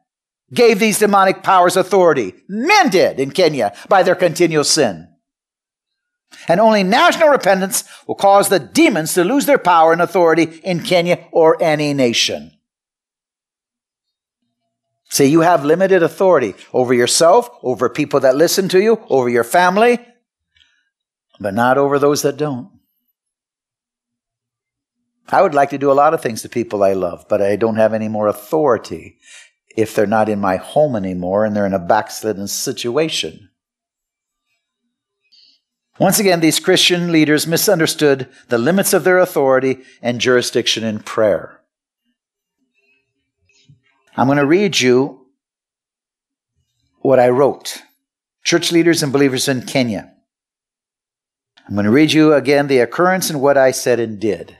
[0.53, 2.35] gave these demonic powers authority.
[2.49, 5.09] Men did in Kenya by their continual sin.
[6.49, 10.83] And only national repentance will cause the demons to lose their power and authority in
[10.83, 12.53] Kenya or any nation.
[15.09, 19.45] See, you have limited authority over yourself, over people that listen to you, over your
[19.45, 20.05] family,
[21.39, 22.76] but not over those that don't.
[25.29, 27.57] I would like to do a lot of things to people I love, but I
[27.57, 29.19] don't have any more authority
[29.77, 33.51] if they're not in my home anymore and they're in a backslidden situation.
[35.99, 41.61] Once again, these Christian leaders misunderstood the limits of their authority and jurisdiction in prayer.
[44.17, 45.27] I'm going to read you
[47.01, 47.83] what I wrote.
[48.45, 50.13] Church leaders and believers in Kenya.
[51.67, 54.57] I'm going to read you again the occurrence and what I said and did.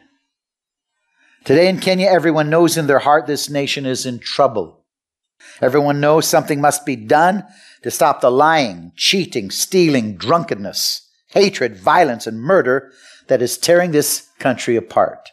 [1.47, 4.85] Today in Kenya, everyone knows in their heart this nation is in trouble.
[5.63, 7.45] Everyone knows something must be done
[7.85, 12.91] to stop the lying, cheating, stealing, drunkenness, hatred, violence, and murder
[13.29, 15.31] that is tearing this country apart.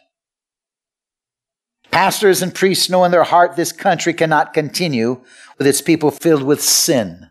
[1.90, 5.20] Pastors and priests know in their heart this country cannot continue
[5.58, 7.28] with its people filled with sin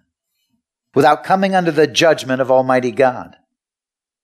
[0.93, 3.37] without coming under the judgment of Almighty God.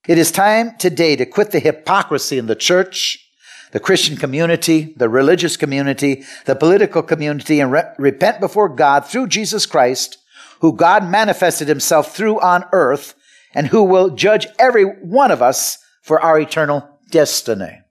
[0.06, 3.26] It is time today to quit the hypocrisy in the church
[3.72, 9.28] the Christian community, the religious community, the political community, and re- repent before God through
[9.28, 10.18] Jesus Christ,
[10.62, 13.16] who God manifested himself through on earth,
[13.54, 17.82] and who will judge every one of us for our eternal destiny.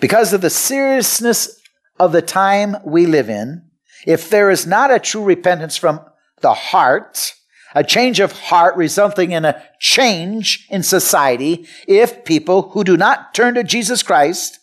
[0.00, 1.60] Because of the seriousness
[1.98, 3.68] of the time we live in,
[4.06, 6.00] if there is not a true repentance from
[6.40, 7.34] the heart,
[7.78, 13.32] a change of heart resulting in a change in society if people who do not
[13.34, 14.58] turn to Jesus Christ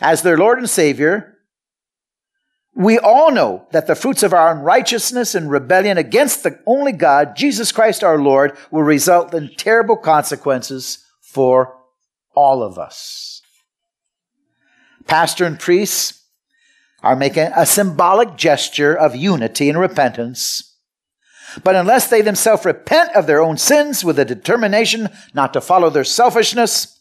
[0.00, 1.38] as their Lord and Savior,
[2.74, 7.36] we all know that the fruits of our unrighteousness and rebellion against the only God,
[7.36, 11.76] Jesus Christ our Lord, will result in terrible consequences for
[12.34, 13.42] all of us.
[15.06, 16.20] Pastor and priests,
[17.02, 20.69] are making a symbolic gesture of unity and repentance.
[21.64, 25.90] But unless they themselves repent of their own sins with a determination not to follow
[25.90, 26.98] their selfishness,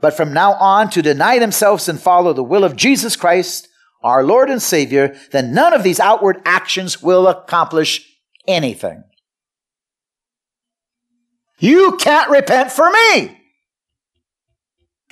[0.00, 3.68] but from now on to deny themselves and follow the will of Jesus Christ,
[4.02, 8.06] our Lord and Savior, then none of these outward actions will accomplish
[8.46, 9.04] anything.
[11.58, 13.36] You can't repent for me.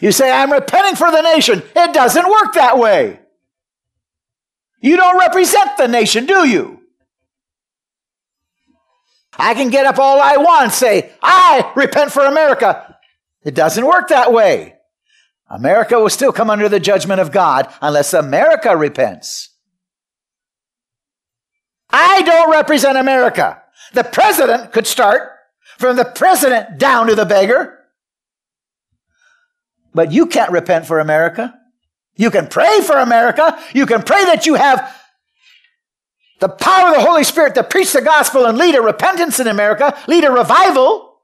[0.00, 1.62] You say, I'm repenting for the nation.
[1.76, 3.20] It doesn't work that way.
[4.80, 6.77] You don't represent the nation, do you?
[9.38, 12.96] I can get up all I want and say, I repent for America.
[13.44, 14.74] It doesn't work that way.
[15.48, 19.50] America will still come under the judgment of God unless America repents.
[21.90, 23.62] I don't represent America.
[23.94, 25.30] The president could start
[25.78, 27.78] from the president down to the beggar.
[29.94, 31.54] But you can't repent for America.
[32.16, 33.58] You can pray for America.
[33.72, 34.94] You can pray that you have
[36.40, 39.48] the power of the Holy Spirit to preach the gospel and lead a repentance in
[39.48, 41.20] America, lead a revival.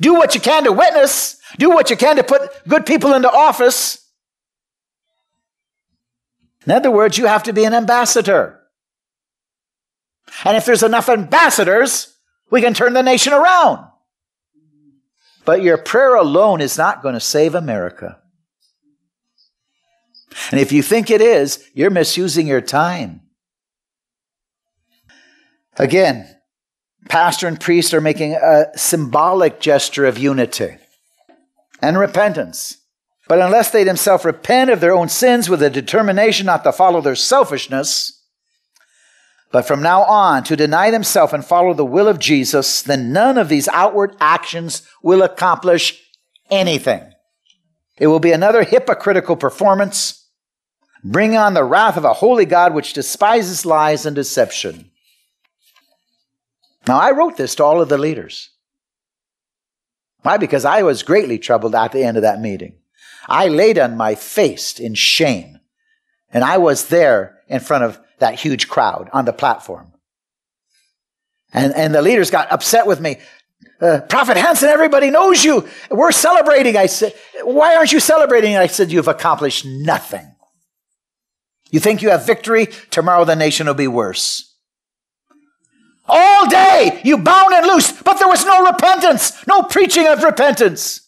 [0.00, 1.40] Do what you can to witness.
[1.58, 4.04] Do what you can to put good people into office.
[6.66, 8.60] In other words, you have to be an ambassador.
[10.44, 12.16] And if there's enough ambassadors,
[12.50, 13.86] we can turn the nation around.
[15.44, 18.18] But your prayer alone is not going to save America.
[20.50, 23.22] And if you think it is, you're misusing your time.
[25.78, 26.28] Again,
[27.08, 30.76] pastor and priest are making a symbolic gesture of unity
[31.82, 32.78] and repentance.
[33.28, 37.00] But unless they themselves repent of their own sins with a determination not to follow
[37.00, 38.12] their selfishness,
[39.52, 43.36] but from now on to deny themselves and follow the will of Jesus, then none
[43.36, 46.00] of these outward actions will accomplish
[46.50, 47.02] anything.
[47.98, 50.28] It will be another hypocritical performance,
[51.02, 54.90] bring on the wrath of a holy God which despises lies and deception.
[56.86, 58.50] Now, I wrote this to all of the leaders.
[60.22, 60.36] Why?
[60.36, 62.76] Because I was greatly troubled at the end of that meeting.
[63.28, 65.58] I laid on my face in shame,
[66.30, 69.92] and I was there in front of that huge crowd on the platform.
[71.52, 73.18] And, and the leaders got upset with me.
[73.80, 75.68] Uh, Prophet Hansen, everybody knows you.
[75.90, 76.76] We're celebrating.
[76.76, 78.56] I said, Why aren't you celebrating?
[78.56, 80.34] I said, You've accomplished nothing.
[81.70, 82.66] You think you have victory?
[82.90, 84.55] Tomorrow the nation will be worse.
[86.08, 91.00] All day you bound and loosed, but there was no repentance, no preaching of repentance.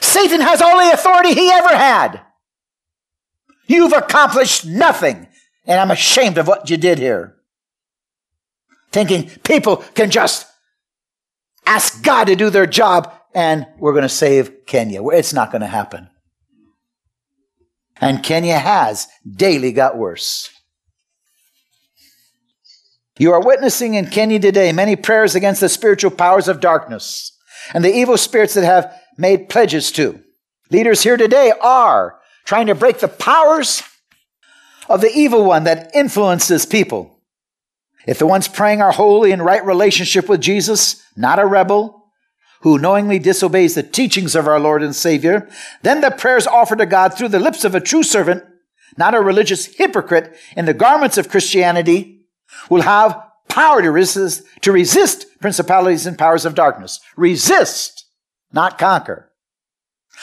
[0.00, 2.20] Satan has all the authority he ever had.
[3.66, 5.26] You've accomplished nothing,
[5.66, 7.36] and I'm ashamed of what you did here.
[8.92, 10.46] Thinking people can just
[11.66, 15.06] ask God to do their job and we're going to save Kenya.
[15.08, 16.08] It's not going to happen.
[18.00, 20.48] And Kenya has daily got worse.
[23.18, 27.32] You are witnessing in Kenya today many prayers against the spiritual powers of darkness
[27.72, 30.20] and the evil spirits that have made pledges to.
[30.70, 33.82] Leaders here today are trying to break the powers
[34.88, 37.20] of the evil one that influences people.
[38.06, 42.12] If the ones praying are holy in right relationship with Jesus, not a rebel,
[42.60, 45.48] who knowingly disobeys the teachings of our Lord and Savior,
[45.82, 48.44] then the prayers offered to God through the lips of a true servant,
[48.96, 52.15] not a religious hypocrite in the garments of Christianity,
[52.70, 57.00] will have power to resist, to resist principalities and powers of darkness.
[57.16, 58.06] Resist,
[58.52, 59.32] not conquer.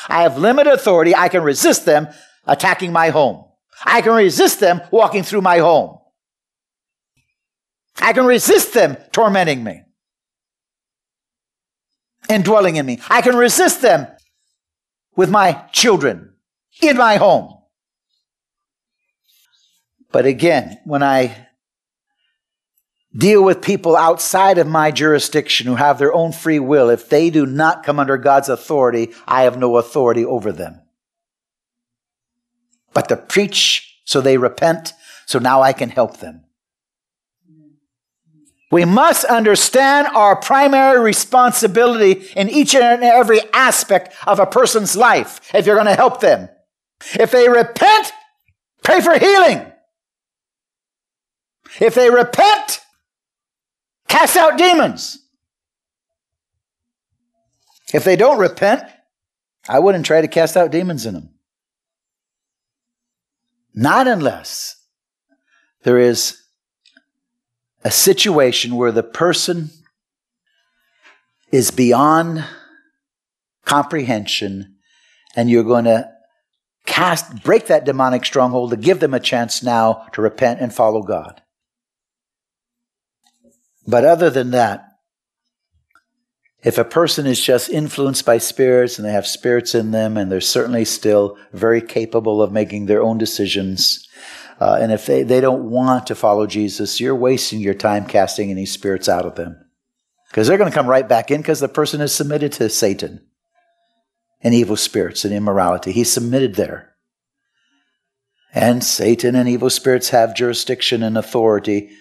[0.08, 1.16] I have limited authority.
[1.16, 2.08] I can resist them
[2.46, 3.46] attacking my home.
[3.86, 6.00] I can resist them walking through my home.
[8.00, 9.84] I can resist them tormenting me
[12.30, 13.00] and dwelling in me.
[13.10, 14.08] I can resist them
[15.16, 16.34] with my children
[16.82, 17.54] in my home.
[20.12, 21.48] But again, when I
[23.16, 26.90] deal with people outside of my jurisdiction who have their own free will.
[26.90, 30.82] If they do not come under God's authority, I have no authority over them.
[32.94, 34.94] But to preach so they repent,
[35.26, 36.44] so now I can help them.
[38.72, 45.54] We must understand our primary responsibility in each and every aspect of a person's life
[45.54, 46.50] if you're going to help them.
[47.14, 48.12] If they repent,
[48.84, 49.72] pray for healing.
[51.80, 52.83] If they repent,
[54.14, 55.18] Cast out demons.
[57.96, 58.84] If they don't repent,
[59.68, 61.32] I wouldn't try to cast out demons in them.
[63.74, 64.76] Not unless
[65.82, 66.44] there is
[67.84, 69.72] a situation where the person
[71.52, 72.46] is beyond
[73.66, 74.76] comprehension
[75.36, 76.08] and you're going to
[76.86, 81.02] cast, break that demonic stronghold, to give them a chance now to repent and follow
[81.02, 81.42] God.
[83.88, 84.90] But other than that,
[86.64, 90.32] if a person is just influenced by spirits and they have spirits in them and
[90.32, 94.08] they're certainly still very capable of making their own decisions,
[94.62, 98.50] uh, and if they, they don't want to follow Jesus, you're wasting your time casting
[98.50, 99.60] any spirits out of them.
[100.30, 103.28] Because they're going to come right back in because the person is submitted to Satan
[104.42, 105.92] and evil spirits and immorality.
[105.92, 106.94] He's submitted there.
[108.54, 111.92] And Satan and evil spirits have jurisdiction and authority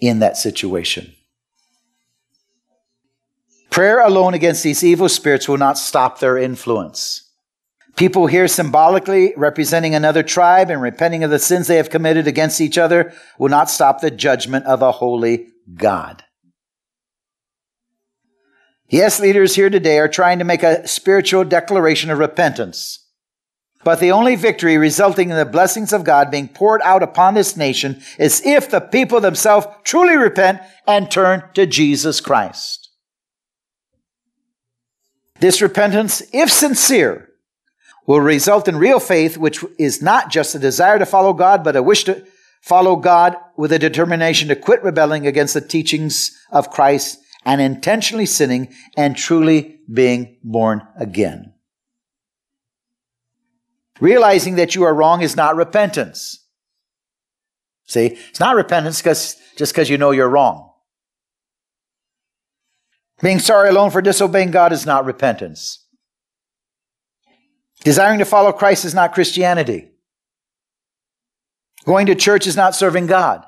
[0.00, 1.12] in that situation.
[3.70, 7.30] Prayer alone against these evil spirits will not stop their influence.
[7.96, 12.60] People here symbolically representing another tribe and repenting of the sins they have committed against
[12.60, 16.22] each other will not stop the judgment of a holy God.
[18.88, 23.04] Yes, leaders here today are trying to make a spiritual declaration of repentance.
[23.84, 27.56] But the only victory resulting in the blessings of God being poured out upon this
[27.56, 32.90] nation is if the people themselves truly repent and turn to Jesus Christ.
[35.40, 37.28] This repentance, if sincere,
[38.06, 41.76] will result in real faith, which is not just a desire to follow God, but
[41.76, 42.26] a wish to
[42.60, 48.26] follow God with a determination to quit rebelling against the teachings of Christ and intentionally
[48.26, 51.54] sinning and truly being born again.
[54.00, 56.44] Realizing that you are wrong is not repentance.
[57.86, 60.70] See, it's not repentance because just because you know you're wrong.
[63.20, 65.84] Being sorry alone for disobeying God is not repentance.
[67.84, 69.90] Desiring to follow Christ is not Christianity.
[71.84, 73.44] Going to church is not serving God.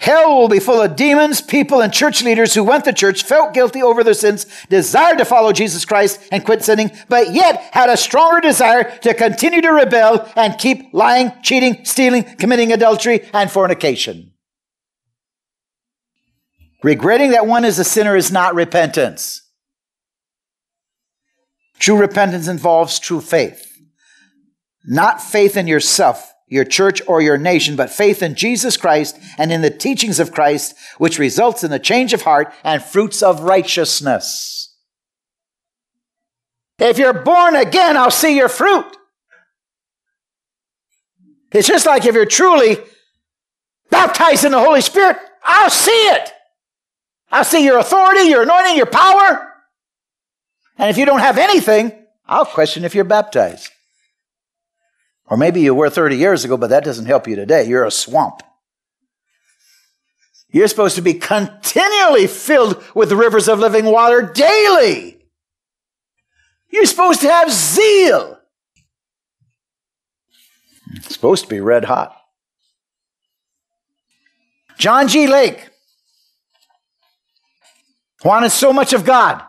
[0.00, 3.52] Hell will be full of demons, people, and church leaders who went to church, felt
[3.52, 7.90] guilty over their sins, desired to follow Jesus Christ and quit sinning, but yet had
[7.90, 13.50] a stronger desire to continue to rebel and keep lying, cheating, stealing, committing adultery, and
[13.50, 14.32] fornication.
[16.82, 19.42] Regretting that one is a sinner is not repentance.
[21.78, 23.70] True repentance involves true faith.
[24.86, 29.50] Not faith in yourself, your church, or your nation, but faith in Jesus Christ and
[29.50, 33.40] in the teachings of Christ, which results in a change of heart and fruits of
[33.40, 34.76] righteousness.
[36.78, 38.84] If you're born again, I'll see your fruit.
[41.52, 42.78] It's just like if you're truly
[43.90, 46.32] baptized in the Holy Spirit, I'll see it.
[47.30, 49.52] I'll see your authority, your anointing, your power.
[50.78, 51.92] And if you don't have anything,
[52.26, 53.70] I'll question if you're baptized.
[55.30, 57.64] Or maybe you were 30 years ago, but that doesn't help you today.
[57.64, 58.42] You're a swamp.
[60.50, 65.24] You're supposed to be continually filled with rivers of living water daily.
[66.68, 68.38] You're supposed to have zeal.
[70.96, 72.16] It's supposed to be red hot.
[74.76, 75.28] John G.
[75.28, 75.68] Lake
[78.24, 79.42] wanted so much of God.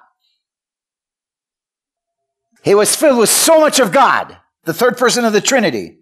[2.63, 5.99] He was filled with so much of God, the third person of the Trinity,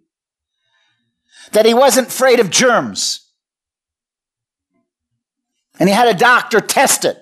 [1.51, 3.31] that he wasn't afraid of germs.
[5.79, 7.17] And he had a doctor test it.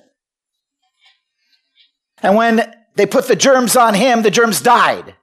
[2.23, 5.15] And when they put the germs on him, the germs died.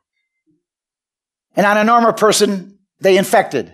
[1.56, 3.72] And on a normal person, they infected.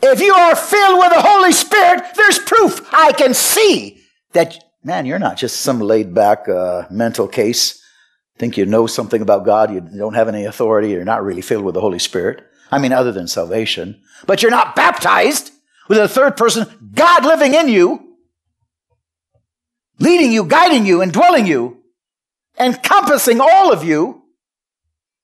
[0.00, 2.88] If you are filled with the Holy Spirit, there's proof.
[2.92, 4.00] I can see
[4.32, 7.81] that, man, you're not just some laid back uh, mental case.
[8.42, 11.64] Think you know something about God, you don't have any authority, you're not really filled
[11.64, 12.42] with the Holy Spirit.
[12.72, 14.02] I mean, other than salvation.
[14.26, 15.52] But you're not baptized
[15.88, 18.16] with a third person, God living in you,
[20.00, 21.84] leading you, guiding you, and dwelling you,
[22.58, 24.24] encompassing all of you,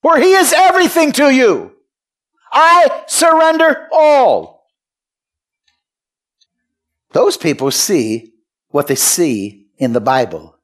[0.00, 1.72] where He is everything to you.
[2.52, 4.64] I surrender all.
[7.14, 8.34] Those people see
[8.68, 10.56] what they see in the Bible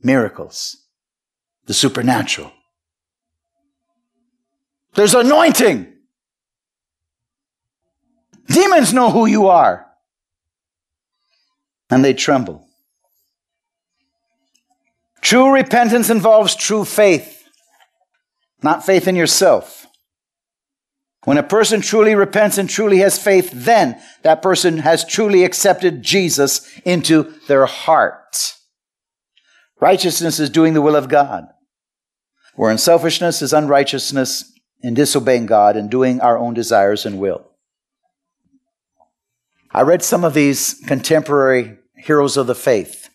[0.00, 0.76] miracles,
[1.68, 2.50] the supernatural.
[4.94, 5.92] There's anointing.
[8.48, 9.86] Demons know who you are,
[11.90, 12.66] and they tremble.
[15.20, 17.44] True repentance involves true faith,
[18.62, 19.86] not faith in yourself.
[21.24, 26.02] When a person truly repents and truly has faith, then that person has truly accepted
[26.02, 28.54] Jesus into their heart.
[29.80, 31.48] Righteousness is doing the will of God,
[32.58, 34.52] where unselfishness is unrighteousness
[34.82, 37.46] in disobeying God and doing our own desires and will.
[39.70, 43.10] I read some of these contemporary heroes of the faith,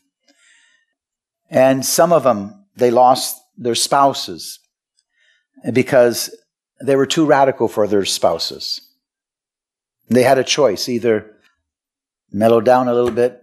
[1.49, 4.59] and some of them, they lost their spouses
[5.73, 6.33] because
[6.81, 8.93] they were too radical for their spouses.
[10.07, 11.35] They had a choice either
[12.31, 13.41] mellow down a little bit,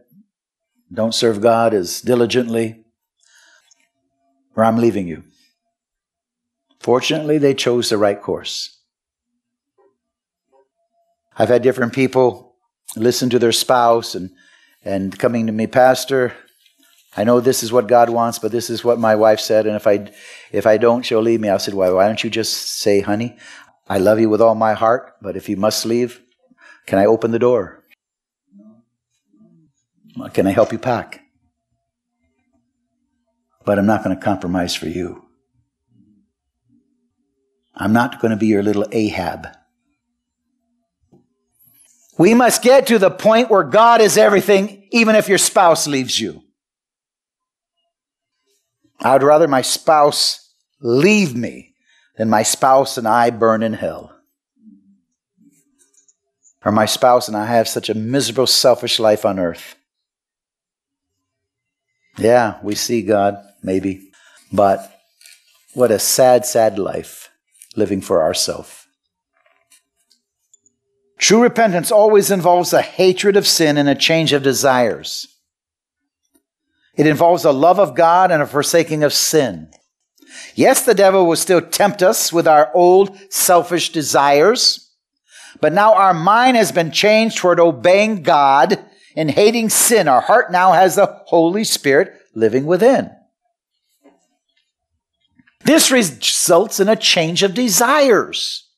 [0.90, 2.86] don't serve God as diligently,
[4.56, 5.24] or I'm leaving you.
[6.80, 8.78] Fortunately, they chose the right course.
[11.36, 12.56] I've had different people
[12.96, 14.30] listen to their spouse and,
[14.84, 16.34] and coming to me, Pastor,
[17.16, 19.74] I know this is what God wants, but this is what my wife said, and
[19.74, 20.10] if I
[20.52, 21.48] if I don't, she'll leave me.
[21.48, 23.36] I said, Why why don't you just say, honey,
[23.88, 26.20] I love you with all my heart, but if you must leave,
[26.86, 27.82] can I open the door?
[30.32, 31.22] Can I help you pack?
[33.64, 35.29] But I'm not going to compromise for you.
[37.80, 39.48] I'm not going to be your little Ahab.
[42.18, 46.20] We must get to the point where God is everything, even if your spouse leaves
[46.20, 46.42] you.
[49.00, 50.52] I would rather my spouse
[50.82, 51.74] leave me
[52.18, 54.14] than my spouse and I burn in hell.
[56.62, 59.76] Or my spouse and I have such a miserable, selfish life on earth.
[62.18, 64.10] Yeah, we see God, maybe,
[64.52, 65.00] but
[65.72, 67.29] what a sad, sad life
[67.76, 68.86] living for ourselves.
[71.18, 75.28] True repentance always involves a hatred of sin and a change of desires.
[76.96, 79.70] It involves a love of God and a forsaking of sin.
[80.54, 84.94] Yes, the devil will still tempt us with our old selfish desires,
[85.60, 88.82] but now our mind has been changed toward obeying God
[89.16, 90.08] and hating sin.
[90.08, 93.10] Our heart now has the Holy Spirit living within.
[95.64, 98.68] This results in a change of desires.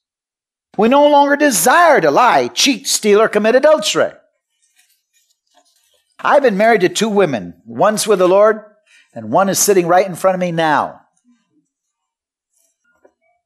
[0.77, 4.13] We no longer desire to lie, cheat, steal, or commit adultery.
[6.19, 7.61] I've been married to two women.
[7.67, 8.63] One's with the Lord,
[9.15, 11.01] and one is sitting right in front of me now.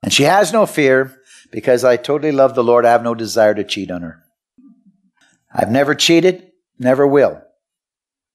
[0.03, 1.17] And she has no fear
[1.51, 2.85] because I totally love the Lord.
[2.85, 4.23] I have no desire to cheat on her.
[5.53, 7.43] I've never cheated, never will,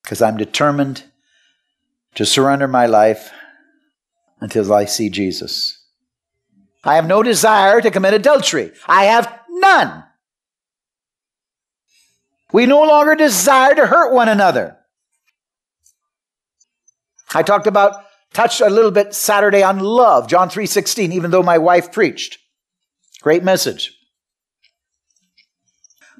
[0.03, 1.03] because I'm determined
[2.15, 3.31] to surrender my life
[4.41, 5.77] until I see Jesus.
[6.83, 8.71] I have no desire to commit adultery.
[8.87, 10.03] I have none.
[12.51, 14.77] We no longer desire to hurt one another.
[17.33, 21.57] I talked about touched a little bit Saturday on love, John 3:16, even though my
[21.57, 22.39] wife preached.
[23.21, 23.93] Great message.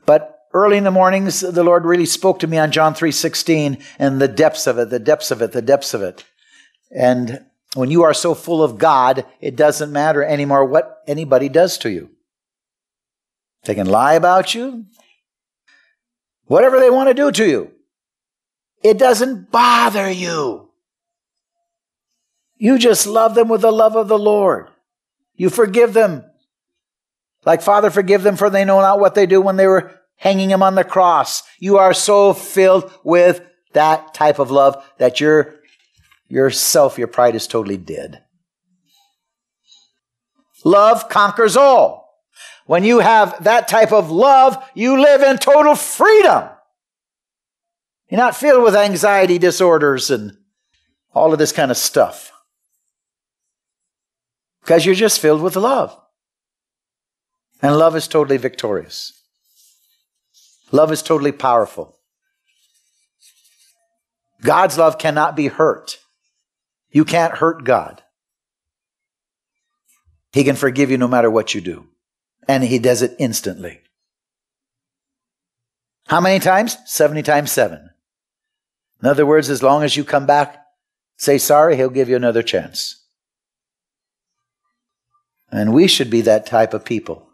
[0.05, 4.21] But early in the mornings the Lord really spoke to me on John 3:16 and
[4.21, 6.23] the depths of it, the depths of it, the depths of it.
[6.95, 7.45] And
[7.75, 11.89] when you are so full of God, it doesn't matter anymore what anybody does to
[11.89, 12.09] you.
[13.63, 14.85] They can lie about you,
[16.45, 17.71] whatever they want to do to you.
[18.83, 20.69] It doesn't bother you.
[22.57, 24.69] You just love them with the love of the Lord.
[25.35, 26.25] You forgive them.
[27.45, 30.51] Like Father, forgive them for they know not what they do when they were hanging
[30.51, 31.43] him on the cross.
[31.59, 33.41] You are so filled with
[33.73, 35.55] that type of love that your
[36.31, 38.23] yourself, your pride is totally dead.
[40.63, 42.01] Love conquers all.
[42.65, 46.49] When you have that type of love, you live in total freedom.
[48.09, 50.37] You're not filled with anxiety disorders and
[51.13, 52.31] all of this kind of stuff.
[54.61, 55.97] Because you're just filled with love.
[57.61, 59.13] And love is totally victorious.
[60.71, 61.97] Love is totally powerful.
[64.41, 65.99] God's love cannot be hurt.
[66.91, 68.03] You can't hurt God.
[70.33, 71.87] He can forgive you no matter what you do.
[72.47, 73.81] And He does it instantly.
[76.07, 76.77] How many times?
[76.85, 77.89] 70 times 7.
[79.01, 80.63] In other words, as long as you come back,
[81.17, 83.05] say sorry, He'll give you another chance.
[85.51, 87.30] And we should be that type of people.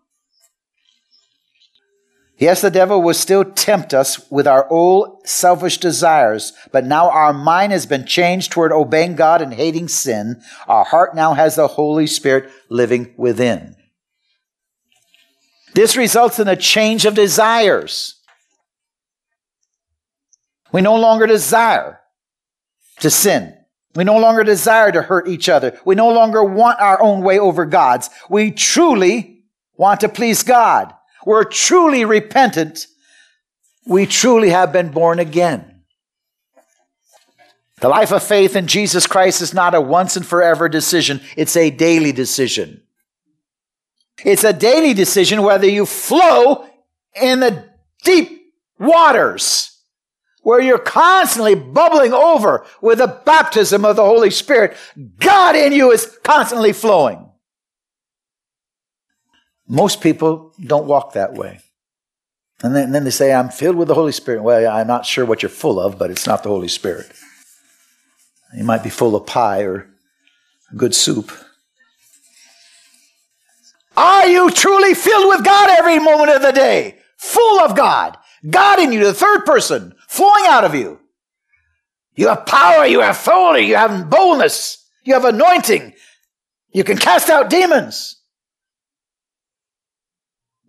[2.40, 7.34] Yes, the devil will still tempt us with our old selfish desires, but now our
[7.34, 10.42] mind has been changed toward obeying God and hating sin.
[10.68, 13.76] Our heart now has the Holy Spirit living within.
[15.74, 18.22] This results in a change of desires.
[20.72, 22.02] We no longer desire
[23.00, 23.56] to sin.
[23.96, 25.80] We no longer desire to hurt each other.
[25.86, 28.12] We no longer want our own way over God's.
[28.30, 29.44] We truly
[29.76, 30.94] want to please God.
[31.28, 32.88] We're truly repentant.
[33.86, 35.82] We truly have been born again.
[37.82, 41.20] The life of faith in Jesus Christ is not a once and forever decision.
[41.36, 42.82] It's a daily decision.
[44.24, 46.66] It's a daily decision whether you flow
[47.22, 47.72] in the
[48.06, 49.82] deep waters
[50.44, 54.78] where you're constantly bubbling over with the baptism of the Holy Spirit.
[55.20, 57.27] God in you is constantly flowing.
[59.68, 61.60] Most people don't walk that way.
[62.64, 64.42] And then, and then, they say, I'm filled with the Holy Spirit.
[64.42, 67.12] Well, I'm not sure what you're full of, but it's not the Holy Spirit.
[68.56, 69.88] You might be full of pie or
[70.76, 71.32] good soup.
[73.96, 76.98] Are you truly filled with God every moment of the day?
[77.18, 78.18] Full of God.
[78.50, 81.00] God in you, the third person, flowing out of you.
[82.16, 85.94] You have power, you have authority, you have boldness, you have anointing.
[86.72, 88.17] You can cast out demons.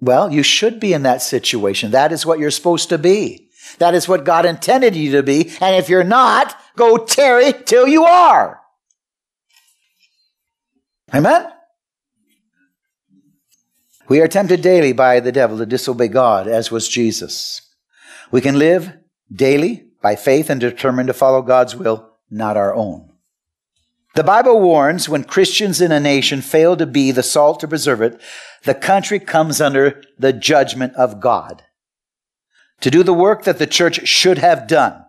[0.01, 1.91] Well, you should be in that situation.
[1.91, 3.49] That is what you're supposed to be.
[3.79, 5.51] That is what God intended you to be.
[5.61, 8.61] And if you're not, go tarry till you are.
[11.13, 11.49] Amen?
[14.09, 17.61] We are tempted daily by the devil to disobey God, as was Jesus.
[18.31, 18.93] We can live
[19.31, 23.08] daily by faith and determined to follow God's will, not our own.
[24.19, 28.03] The Bible warns when Christians in a nation fail to be the salt to preserve
[28.03, 28.21] it,
[28.65, 31.63] the country comes under the judgment of God.
[32.81, 35.05] To do the work that the church should have done.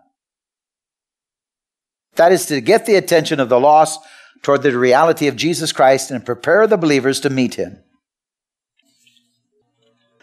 [2.14, 3.98] That is to get the attention of the lost
[4.42, 7.82] toward the reality of Jesus Christ and prepare the believers to meet him.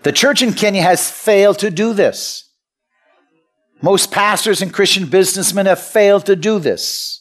[0.04, 2.50] The church in Kenya has failed to do this.
[3.82, 7.17] Most pastors and Christian businessmen have failed to do this.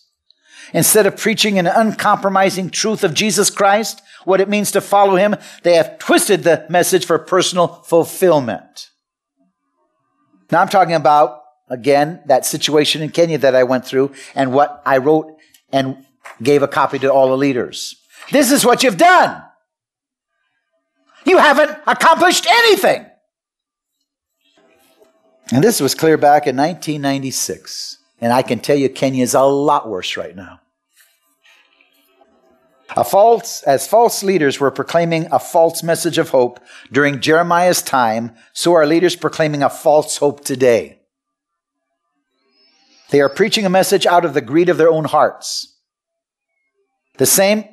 [0.76, 5.34] Instead of preaching an uncompromising truth of Jesus Christ, what it means to follow him,
[5.62, 8.90] they have twisted the message for personal fulfillment.
[10.52, 14.82] Now I'm talking about, again, that situation in Kenya that I went through and what
[14.84, 15.38] I wrote
[15.72, 16.04] and
[16.42, 17.96] gave a copy to all the leaders.
[18.30, 19.42] This is what you've done.
[21.24, 23.06] You haven't accomplished anything.
[25.50, 27.96] And this was clear back in 1996.
[28.20, 30.60] And I can tell you, Kenya is a lot worse right now.
[32.97, 38.34] A false, as false leaders were proclaiming a false message of hope during Jeremiah's time,
[38.55, 41.01] so are leaders proclaiming a false hope today.
[43.11, 45.76] They are preaching a message out of the greed of their own hearts.
[47.18, 47.64] The same,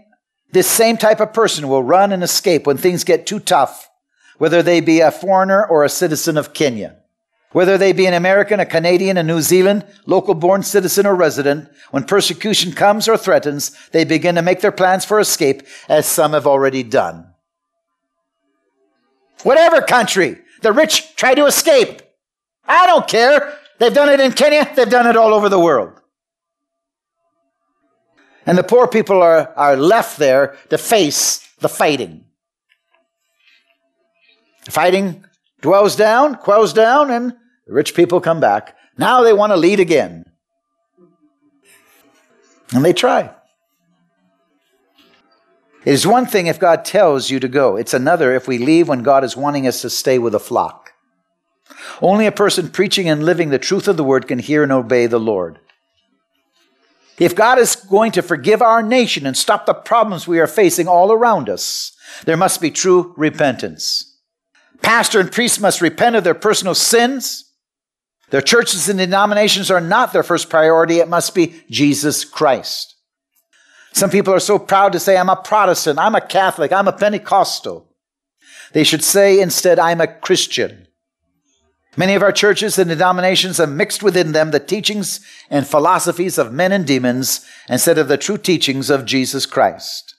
[0.52, 3.90] this same type of person will run and escape when things get too tough,
[4.38, 6.98] whether they be a foreigner or a citizen of Kenya.
[7.54, 11.70] Whether they be an American, a Canadian, a New Zealand, local born citizen or resident,
[11.92, 16.34] when persecution comes or threatens, they begin to make their plans for escape, as some
[16.34, 17.28] have already done.
[19.44, 22.02] Whatever country, the rich try to escape.
[22.66, 23.56] I don't care.
[23.78, 26.02] They've done it in Kenya, they've done it all over the world.
[28.46, 32.26] And the poor people are, are left there to face the fighting.
[34.66, 35.24] The fighting
[35.62, 37.34] dwells down, quells down, and
[37.66, 38.76] the rich people come back.
[38.98, 40.26] Now they want to lead again.
[42.74, 43.34] And they try.
[45.86, 48.88] It is one thing if God tells you to go, it's another if we leave
[48.88, 50.92] when God is wanting us to stay with a flock.
[52.02, 55.08] Only a person preaching and living the truth of the word can hear and obey
[55.08, 55.60] the Lord.
[57.20, 60.88] If God is going to forgive our nation and stop the problems we are facing
[60.88, 61.96] all around us,
[62.26, 64.18] there must be true repentance.
[64.82, 67.43] Pastor and priest must repent of their personal sins
[68.30, 71.00] their churches and denominations are not their first priority.
[71.00, 72.96] It must be Jesus Christ.
[73.92, 76.94] Some people are so proud to say, I'm a Protestant, I'm a Catholic, I'm a
[76.94, 77.88] Pentecostal.
[78.74, 80.88] They should say instead, I'm a Christian.
[81.96, 85.20] Many of our churches and denominations have mixed within them the teachings
[85.52, 90.13] and philosophies of men and demons instead of the true teachings of Jesus Christ.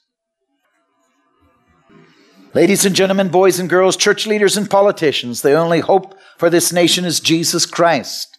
[2.55, 6.71] Ladies and gentlemen, boys and girls, church leaders and politicians, the only hope for this
[6.71, 8.37] nation is Jesus Christ.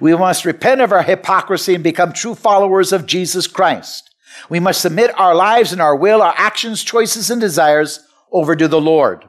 [0.00, 4.08] We must repent of our hypocrisy and become true followers of Jesus Christ.
[4.48, 8.00] We must submit our lives and our will, our actions, choices, and desires
[8.32, 9.28] over to the Lord.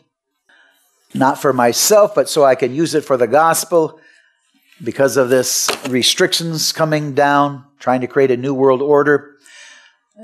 [1.14, 4.00] not for myself, but so I can use it for the gospel
[4.84, 9.36] because of this restrictions coming down, trying to create a new world order.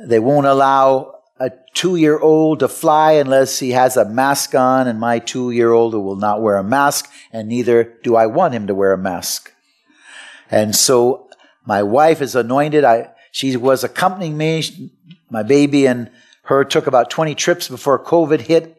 [0.07, 4.87] They won't allow a two year old to fly unless he has a mask on,
[4.87, 8.53] and my two year old will not wear a mask, and neither do I want
[8.53, 9.51] him to wear a mask.
[10.49, 11.29] And so
[11.65, 12.83] my wife is anointed.
[12.83, 14.91] I, she was accompanying me.
[15.29, 16.11] My baby and
[16.43, 18.74] her took about 20 trips before COVID hit.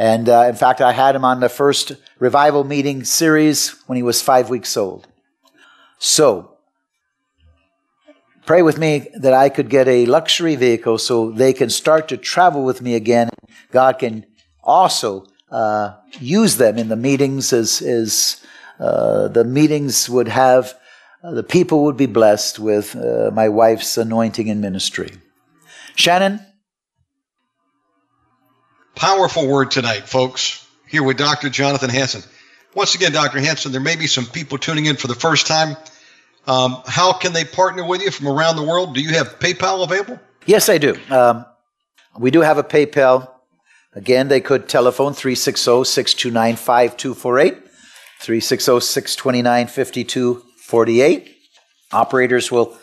[0.00, 4.02] And uh, in fact, I had him on the first revival meeting series when he
[4.02, 5.06] was five weeks old.
[5.98, 6.56] So,
[8.46, 12.16] pray with me that I could get a luxury vehicle so they can start to
[12.16, 13.28] travel with me again.
[13.72, 14.24] God can
[14.64, 18.42] also uh, use them in the meetings as, as
[18.78, 20.72] uh, the meetings would have,
[21.22, 25.10] uh, the people would be blessed with uh, my wife's anointing and ministry.
[25.94, 26.40] Shannon?
[28.94, 30.66] Powerful word tonight, folks.
[30.86, 31.48] Here with Dr.
[31.48, 32.22] Jonathan Hanson.
[32.74, 33.40] Once again, Dr.
[33.40, 35.76] Hanson, there may be some people tuning in for the first time.
[36.46, 38.94] Um, how can they partner with you from around the world?
[38.94, 40.18] Do you have PayPal available?
[40.46, 40.96] Yes, I do.
[41.10, 41.44] Um,
[42.18, 43.30] we do have a PayPal.
[43.94, 47.54] Again, they could telephone 360 629 5248,
[48.20, 51.36] 360 629 5248.
[51.92, 52.78] Operators will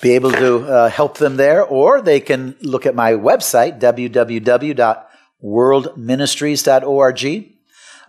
[0.00, 3.78] be able to uh, help them there, or they can look at my website,
[5.42, 7.52] www.worldministries.org,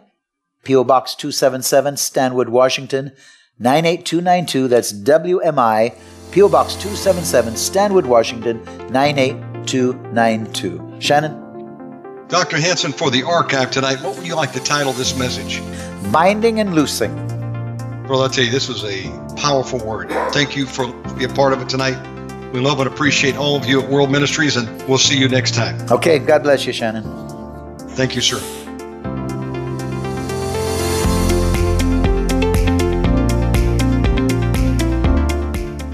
[0.63, 0.85] P.O.
[0.85, 3.11] Box 277, Stanwood, Washington,
[3.59, 4.67] 98292.
[4.69, 5.93] That's WMI,
[6.31, 6.47] P.O.
[6.47, 10.95] Box 277, Stanwood, Washington, 98292.
[10.99, 11.42] Shannon?
[12.33, 12.57] Dr.
[12.57, 15.61] Hanson, for the archive tonight, what would you like to title this message?
[16.11, 17.15] Binding and loosing.
[18.07, 19.03] Well, I'll tell you, this was a
[19.35, 20.09] powerful word.
[20.33, 21.95] Thank you for being a part of it tonight.
[22.51, 25.53] We love and appreciate all of you at World Ministries, and we'll see you next
[25.53, 25.79] time.
[25.91, 27.03] Okay, God bless you, Shannon.
[27.89, 28.39] Thank you, sir.